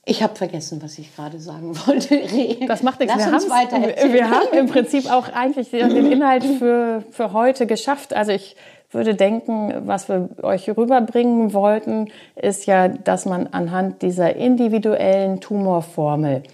ich 0.08 0.22
habe 0.22 0.36
vergessen, 0.36 0.80
was 0.82 0.98
ich 0.98 1.14
gerade 1.14 1.40
sagen 1.40 1.76
wollte. 1.86 2.22
Das 2.66 2.82
macht 2.82 3.00
nichts. 3.00 3.14
Lass 3.16 3.26
wir, 3.26 3.34
uns 3.34 3.50
weiter 3.50 3.82
wir 4.12 4.30
haben 4.30 4.56
im 4.56 4.66
Prinzip 4.68 5.12
auch 5.12 5.28
eigentlich 5.28 5.70
den 5.70 6.10
Inhalt 6.10 6.44
für, 6.44 7.02
für 7.10 7.32
heute 7.32 7.66
geschafft. 7.66 8.14
Also 8.14 8.30
ich 8.32 8.56
würde 8.92 9.16
denken, 9.16 9.82
was 9.86 10.08
wir 10.08 10.28
euch 10.42 10.70
rüberbringen 10.70 11.52
wollten, 11.52 12.06
ist 12.36 12.66
ja, 12.66 12.86
dass 12.86 13.26
man 13.26 13.48
anhand 13.48 14.02
dieser 14.02 14.36
individuellen 14.36 15.40
Tumorformel 15.40 16.44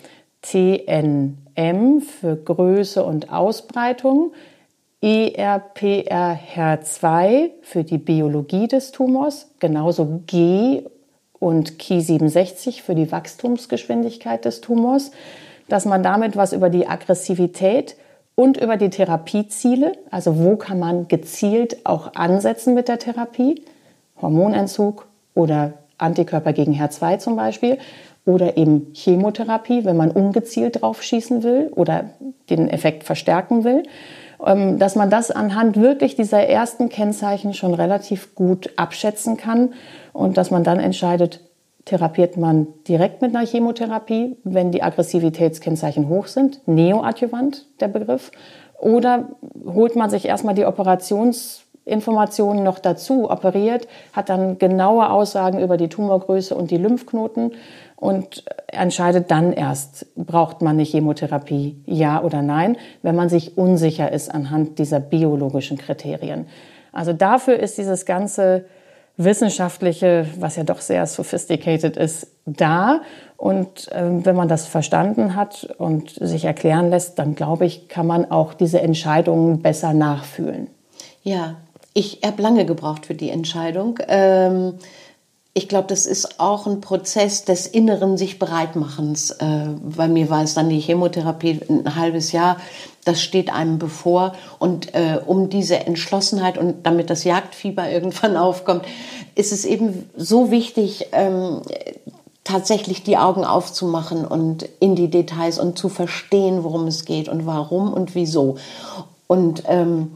TNM 0.40 2.00
für 2.00 2.36
Größe 2.36 3.04
und 3.04 3.30
Ausbreitung, 3.30 4.32
ERPRHER2 5.02 7.50
für 7.60 7.84
die 7.84 7.98
Biologie 7.98 8.66
des 8.66 8.92
Tumors, 8.92 9.50
genauso 9.58 10.22
G 10.26 10.84
und 11.42 11.72
Ki67 11.72 12.82
für 12.82 12.94
die 12.94 13.10
Wachstumsgeschwindigkeit 13.10 14.44
des 14.44 14.60
Tumors, 14.60 15.10
dass 15.68 15.86
man 15.86 16.04
damit 16.04 16.36
was 16.36 16.52
über 16.52 16.70
die 16.70 16.86
Aggressivität 16.86 17.96
und 18.36 18.58
über 18.58 18.76
die 18.76 18.90
Therapieziele, 18.90 19.92
also 20.08 20.38
wo 20.38 20.54
kann 20.54 20.78
man 20.78 21.08
gezielt 21.08 21.84
auch 21.84 22.14
ansetzen 22.14 22.74
mit 22.74 22.86
der 22.86 23.00
Therapie, 23.00 23.60
Hormonentzug 24.20 25.08
oder 25.34 25.72
Antikörper 25.98 26.52
gegen 26.52 26.74
HER2 26.74 27.18
zum 27.18 27.34
Beispiel, 27.34 27.78
oder 28.24 28.56
eben 28.56 28.92
Chemotherapie, 28.94 29.84
wenn 29.84 29.96
man 29.96 30.12
ungezielt 30.12 30.80
drauf 30.80 31.02
schießen 31.02 31.42
will 31.42 31.72
oder 31.74 32.10
den 32.50 32.68
Effekt 32.68 33.02
verstärken 33.02 33.64
will 33.64 33.82
ähm, 34.44 34.78
dass 34.78 34.96
man 34.96 35.10
das 35.10 35.30
anhand 35.30 35.76
wirklich 35.76 36.16
dieser 36.16 36.46
ersten 36.46 36.88
Kennzeichen 36.88 37.54
schon 37.54 37.74
relativ 37.74 38.34
gut 38.34 38.70
abschätzen 38.76 39.36
kann 39.36 39.72
und 40.12 40.36
dass 40.36 40.50
man 40.50 40.64
dann 40.64 40.80
entscheidet, 40.80 41.40
therapiert 41.84 42.36
man 42.36 42.68
direkt 42.86 43.22
mit 43.22 43.34
einer 43.34 43.46
Chemotherapie, 43.46 44.36
wenn 44.44 44.70
die 44.70 44.82
Aggressivitätskennzeichen 44.82 46.08
hoch 46.08 46.26
sind, 46.26 46.66
neoadjuvant 46.66 47.66
der 47.80 47.88
Begriff, 47.88 48.30
oder 48.78 49.28
holt 49.64 49.96
man 49.96 50.10
sich 50.10 50.26
erstmal 50.26 50.54
die 50.54 50.64
Operationsinformationen 50.64 52.64
noch 52.64 52.78
dazu, 52.78 53.30
operiert, 53.30 53.86
hat 54.12 54.28
dann 54.28 54.58
genaue 54.58 55.10
Aussagen 55.10 55.60
über 55.60 55.76
die 55.76 55.88
Tumorgröße 55.88 56.54
und 56.54 56.70
die 56.70 56.78
Lymphknoten 56.78 57.52
und 57.96 58.44
entscheidet 58.66 59.30
dann 59.30 59.52
erst, 59.52 60.06
braucht 60.16 60.62
man 60.62 60.76
eine 60.76 60.82
Chemotherapie, 60.82 61.76
ja 61.86 62.22
oder 62.22 62.42
nein, 62.42 62.76
wenn 63.02 63.14
man 63.14 63.28
sich 63.28 63.56
unsicher 63.56 64.10
ist 64.10 64.34
anhand 64.34 64.80
dieser 64.80 64.98
biologischen 64.98 65.78
Kriterien. 65.78 66.46
Also 66.92 67.12
dafür 67.12 67.58
ist 67.58 67.78
dieses 67.78 68.04
ganze 68.04 68.66
wissenschaftliche, 69.16 70.26
was 70.38 70.56
ja 70.56 70.64
doch 70.64 70.80
sehr 70.80 71.06
sophisticated 71.06 71.96
ist, 71.96 72.28
da. 72.46 73.02
Und 73.36 73.88
ähm, 73.92 74.24
wenn 74.24 74.36
man 74.36 74.48
das 74.48 74.66
verstanden 74.66 75.36
hat 75.36 75.64
und 75.78 76.10
sich 76.20 76.44
erklären 76.44 76.90
lässt, 76.90 77.18
dann 77.18 77.34
glaube 77.34 77.66
ich, 77.66 77.88
kann 77.88 78.06
man 78.06 78.30
auch 78.30 78.54
diese 78.54 78.80
Entscheidungen 78.80 79.62
besser 79.62 79.92
nachfühlen. 79.94 80.68
Ja, 81.22 81.56
ich 81.94 82.20
habe 82.24 82.42
lange 82.42 82.64
gebraucht 82.64 83.06
für 83.06 83.14
die 83.14 83.30
Entscheidung. 83.30 83.98
Ähm, 84.08 84.74
ich 85.54 85.68
glaube, 85.68 85.88
das 85.88 86.06
ist 86.06 86.40
auch 86.40 86.66
ein 86.66 86.80
Prozess 86.80 87.44
des 87.44 87.66
inneren 87.66 88.16
sich 88.16 88.38
bereitmachens. 88.38 89.32
Äh, 89.32 89.66
bei 89.82 90.08
mir 90.08 90.30
war 90.30 90.42
es 90.42 90.54
dann 90.54 90.70
die 90.70 90.80
Chemotherapie 90.80 91.60
ein 91.68 91.94
halbes 91.94 92.32
Jahr. 92.32 92.56
Das 93.04 93.20
steht 93.20 93.52
einem 93.52 93.78
bevor. 93.78 94.34
Und 94.58 94.94
äh, 94.94 95.18
um 95.24 95.48
diese 95.50 95.86
Entschlossenheit 95.86 96.58
und 96.58 96.86
damit 96.86 97.10
das 97.10 97.24
Jagdfieber 97.24 97.90
irgendwann 97.90 98.36
aufkommt, 98.36 98.84
ist 99.34 99.52
es 99.52 99.64
eben 99.64 100.08
so 100.16 100.50
wichtig, 100.50 101.06
ähm, 101.12 101.62
tatsächlich 102.44 103.04
die 103.04 103.16
Augen 103.16 103.44
aufzumachen 103.44 104.24
und 104.24 104.68
in 104.80 104.96
die 104.96 105.08
Details 105.08 105.58
und 105.58 105.78
zu 105.78 105.88
verstehen, 105.88 106.64
worum 106.64 106.86
es 106.86 107.04
geht 107.04 107.28
und 107.28 107.46
warum 107.46 107.92
und 107.92 108.14
wieso. 108.14 108.56
Und 109.28 109.62
ähm, 109.66 110.12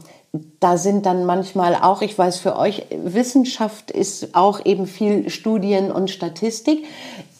da 0.59 0.77
sind 0.77 1.05
dann 1.05 1.25
manchmal 1.25 1.75
auch, 1.75 2.01
ich 2.01 2.17
weiß 2.17 2.37
für 2.37 2.57
euch, 2.57 2.85
Wissenschaft 2.91 3.91
ist 3.91 4.35
auch 4.35 4.65
eben 4.65 4.87
viel 4.87 5.29
Studien 5.29 5.91
und 5.91 6.09
Statistik. 6.09 6.85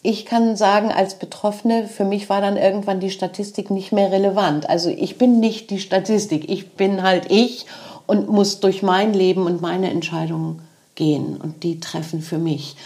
Ich 0.02 0.24
kann 0.24 0.56
sagen, 0.56 0.90
als 0.90 1.18
Betroffene, 1.18 1.86
für 1.86 2.04
mich 2.04 2.28
war 2.28 2.40
dann 2.40 2.56
irgendwann 2.56 3.00
die 3.00 3.10
Statistik 3.10 3.70
nicht 3.70 3.92
mehr 3.92 4.10
relevant. 4.10 4.68
Also 4.68 4.90
ich 4.90 5.18
bin 5.18 5.40
nicht 5.40 5.70
die 5.70 5.80
Statistik, 5.80 6.48
ich 6.48 6.72
bin 6.72 7.02
halt 7.02 7.30
ich 7.30 7.66
und 8.06 8.28
muss 8.28 8.60
durch 8.60 8.82
mein 8.82 9.12
Leben 9.12 9.44
und 9.46 9.60
meine 9.60 9.90
Entscheidungen 9.90 10.62
gehen 10.94 11.36
und 11.36 11.62
die 11.62 11.80
treffen 11.80 12.22
für 12.22 12.38
mich. 12.38 12.76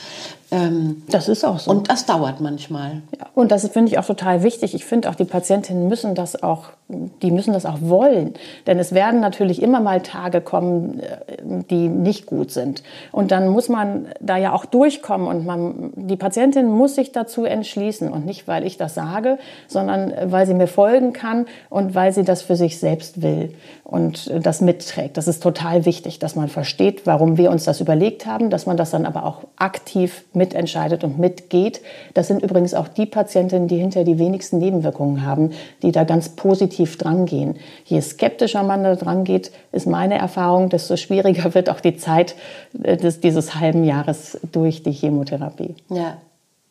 Ähm, 0.52 1.02
das 1.08 1.30
ist 1.30 1.44
auch 1.44 1.58
so. 1.58 1.70
Und 1.70 1.88
das 1.88 2.04
dauert 2.04 2.42
manchmal. 2.42 3.00
Ja, 3.18 3.26
und 3.34 3.50
das 3.50 3.66
finde 3.68 3.90
ich 3.90 3.98
auch 3.98 4.04
total 4.04 4.42
wichtig. 4.42 4.74
Ich 4.74 4.84
finde 4.84 5.08
auch, 5.08 5.14
die 5.14 5.24
Patientinnen 5.24 5.88
müssen 5.88 6.14
das 6.14 6.42
auch, 6.42 6.64
die 6.88 7.30
müssen 7.30 7.54
das 7.54 7.64
auch 7.64 7.78
wollen. 7.80 8.34
Denn 8.66 8.78
es 8.78 8.92
werden 8.92 9.20
natürlich 9.20 9.62
immer 9.62 9.80
mal 9.80 10.02
Tage 10.02 10.42
kommen, 10.42 11.00
äh, 11.00 11.62
die 11.70 11.88
nicht 11.88 12.26
gut 12.26 12.50
sind. 12.50 12.82
Und 13.12 13.30
dann 13.30 13.48
muss 13.48 13.70
man 13.70 14.08
da 14.20 14.36
ja 14.36 14.52
auch 14.52 14.66
durchkommen 14.66 15.26
und 15.26 15.46
man, 15.46 15.92
die 15.96 16.16
Patientin 16.16 16.68
muss 16.68 16.96
sich 16.96 17.12
dazu 17.12 17.44
entschließen. 17.44 18.12
Und 18.12 18.26
nicht, 18.26 18.46
weil 18.46 18.66
ich 18.66 18.76
das 18.76 18.94
sage, 18.94 19.38
sondern 19.68 20.12
weil 20.26 20.46
sie 20.46 20.54
mir 20.54 20.66
folgen 20.66 21.14
kann 21.14 21.46
und 21.70 21.94
weil 21.94 22.12
sie 22.12 22.24
das 22.24 22.42
für 22.42 22.56
sich 22.56 22.78
selbst 22.78 23.22
will 23.22 23.54
und 23.84 24.30
das 24.34 24.60
mitträgt. 24.60 25.16
Das 25.16 25.28
ist 25.28 25.42
total 25.42 25.86
wichtig, 25.86 26.18
dass 26.18 26.36
man 26.36 26.48
versteht, 26.48 27.06
warum 27.06 27.38
wir 27.38 27.50
uns 27.50 27.64
das 27.64 27.80
überlegt 27.80 28.26
haben, 28.26 28.50
dass 28.50 28.66
man 28.66 28.76
das 28.76 28.90
dann 28.90 29.06
aber 29.06 29.24
auch 29.24 29.44
aktiv 29.56 30.24
mit 30.34 30.41
mitentscheidet 30.42 31.04
und 31.04 31.18
mitgeht. 31.18 31.80
Das 32.14 32.26
sind 32.26 32.42
übrigens 32.42 32.74
auch 32.74 32.88
die 32.88 33.06
Patientinnen, 33.06 33.68
die 33.68 33.78
hinter 33.78 34.02
die 34.02 34.18
wenigsten 34.18 34.58
Nebenwirkungen 34.58 35.24
haben, 35.24 35.50
die 35.82 35.92
da 35.92 36.02
ganz 36.02 36.30
positiv 36.30 36.98
drangehen. 36.98 37.56
Je 37.84 38.00
skeptischer 38.00 38.64
man 38.64 38.82
da 38.82 38.96
drangeht, 38.96 39.52
ist 39.70 39.86
meine 39.86 40.18
Erfahrung, 40.18 40.68
desto 40.68 40.96
schwieriger 40.96 41.54
wird 41.54 41.70
auch 41.70 41.80
die 41.80 41.96
Zeit 41.96 42.34
äh, 42.82 42.96
des, 42.96 43.20
dieses 43.20 43.54
halben 43.54 43.84
Jahres 43.84 44.40
durch 44.50 44.82
die 44.82 44.92
Chemotherapie. 44.92 45.76
Ja. 45.88 46.16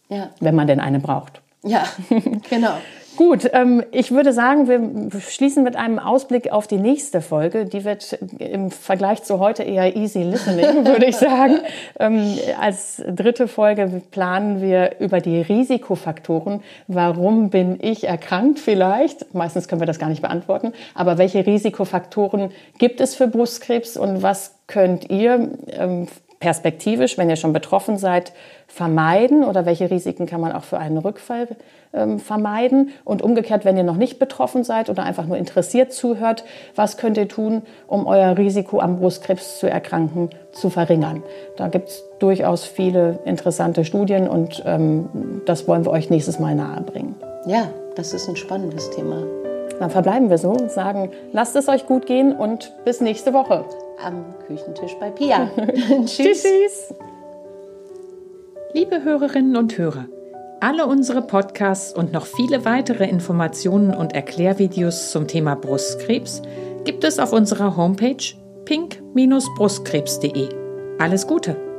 ja. 0.10 0.30
Wenn 0.42 0.56
man 0.56 0.68
denn 0.68 0.82
eine 0.82 1.00
braucht. 1.00 1.42
Ja, 1.64 1.84
genau. 2.50 2.74
Gut, 3.18 3.50
ähm, 3.52 3.84
ich 3.92 4.12
würde 4.12 4.32
sagen, 4.32 4.68
wir 4.68 5.20
schließen 5.20 5.64
mit 5.64 5.76
einem 5.76 6.00
Ausblick 6.00 6.52
auf 6.52 6.68
die 6.68 6.78
nächste 6.78 7.22
Folge. 7.22 7.66
Die 7.66 7.84
wird 7.84 8.18
im 8.40 8.72
Vergleich 8.72 9.24
zu 9.24 9.40
heute 9.40 9.64
eher 9.64 9.96
easy 9.96 10.24
listening, 10.24 10.86
würde 10.86 11.06
ich 11.06 11.18
sagen. 11.18 11.60
Ähm, 12.00 12.38
als 12.60 13.04
dritte 13.08 13.48
Folge 13.48 14.02
planen 14.12 14.62
wir 14.62 15.00
über 15.00 15.20
die 15.20 15.42
Risikofaktoren. 15.42 16.62
Warum 16.88 17.50
bin 17.50 17.80
ich 17.82 18.06
erkrankt 18.06 18.60
vielleicht? 18.60 19.34
Meistens 19.34 19.68
können 19.68 19.82
wir 19.82 19.88
das 19.88 20.00
gar 20.00 20.10
nicht 20.10 20.22
beantworten. 20.22 20.74
Aber 20.96 21.18
welche 21.18 21.46
Risikofaktoren 21.46 22.52
gibt 22.78 23.02
es 23.02 23.16
für 23.16 23.28
Brustkrebs 23.28 23.98
und 23.98 24.24
was 24.24 24.56
könnt 24.68 25.10
ihr 25.10 25.50
ähm, 25.72 26.08
perspektivisch, 26.42 27.18
wenn 27.18 27.30
ihr 27.30 27.38
schon 27.38 27.54
betroffen 27.54 27.98
seid, 27.98 28.34
vermeiden 28.68 29.46
oder 29.46 29.66
welche 29.66 29.90
Risiken 29.90 30.26
kann 30.26 30.42
man 30.42 30.52
auch 30.52 30.64
für 30.64 30.78
einen 30.78 30.98
Rückfall 30.98 31.48
ähm, 31.94 32.20
vermeiden? 32.20 32.90
Und 33.06 33.22
umgekehrt, 33.22 33.64
wenn 33.64 33.78
ihr 33.78 33.84
noch 33.84 33.96
nicht 33.96 34.20
betroffen 34.20 34.66
seid 34.66 34.90
oder 34.90 35.04
einfach 35.04 35.26
nur 35.26 35.38
interessiert 35.38 35.94
zuhört, 35.94 36.44
was 36.76 36.98
könnt 36.98 37.18
ihr 37.18 37.30
tun, 37.30 37.62
um 37.88 38.06
euer 38.06 38.38
Risiko 38.38 38.82
am 38.82 38.98
Brustkrebs 38.98 39.60
zu 39.60 39.70
erkranken 39.70 40.30
zu 40.52 40.70
verringern? 40.70 41.24
Da 41.56 41.70
gibt 41.70 41.90
es 41.90 42.04
durchaus 42.20 42.66
viele 42.66 43.20
interessante 43.24 43.86
Studien 43.86 44.28
und 44.28 44.62
ähm, 44.66 45.42
das 45.46 45.68
wollen 45.68 45.86
wir 45.86 45.92
euch 45.92 46.10
nächstes 46.10 46.40
Mal 46.40 46.56
nahebringen. 46.56 47.16
Ja, 47.46 47.70
das 47.96 48.14
ist 48.14 48.28
ein 48.28 48.36
spannendes 48.36 48.90
Thema. 48.90 49.41
Dann 49.82 49.90
verbleiben 49.90 50.30
wir 50.30 50.38
so, 50.38 50.56
sagen, 50.68 51.10
lasst 51.34 51.56
es 51.56 51.68
euch 51.68 51.88
gut 51.88 52.06
gehen 52.06 52.36
und 52.36 52.72
bis 52.86 53.02
nächste 53.02 53.34
Woche. 53.34 53.66
Am 54.06 54.26
Küchentisch 54.46 54.96
bei 55.00 55.10
Pia. 55.10 55.50
tschüss. 56.06 56.44
tschüss. 56.44 56.94
Liebe 58.74 59.04
Hörerinnen 59.04 59.58
und 59.58 59.76
Hörer, 59.80 60.06
alle 60.60 60.86
unsere 60.86 61.24
Podcasts 61.24 61.96
und 61.96 62.14
noch 62.14 62.28
viele 62.28 62.64
weitere 62.64 63.10
Informationen 63.10 63.92
und 63.92 64.14
Erklärvideos 64.14 65.10
zum 65.10 65.26
Thema 65.28 65.56
Brustkrebs 65.56 66.44
gibt 66.84 67.04
es 67.04 67.18
auf 67.18 67.34
unserer 67.34 67.76
Homepage 67.76 68.24
pink-brustkrebs.de. 68.66 70.48
Alles 71.00 71.26
Gute! 71.26 71.71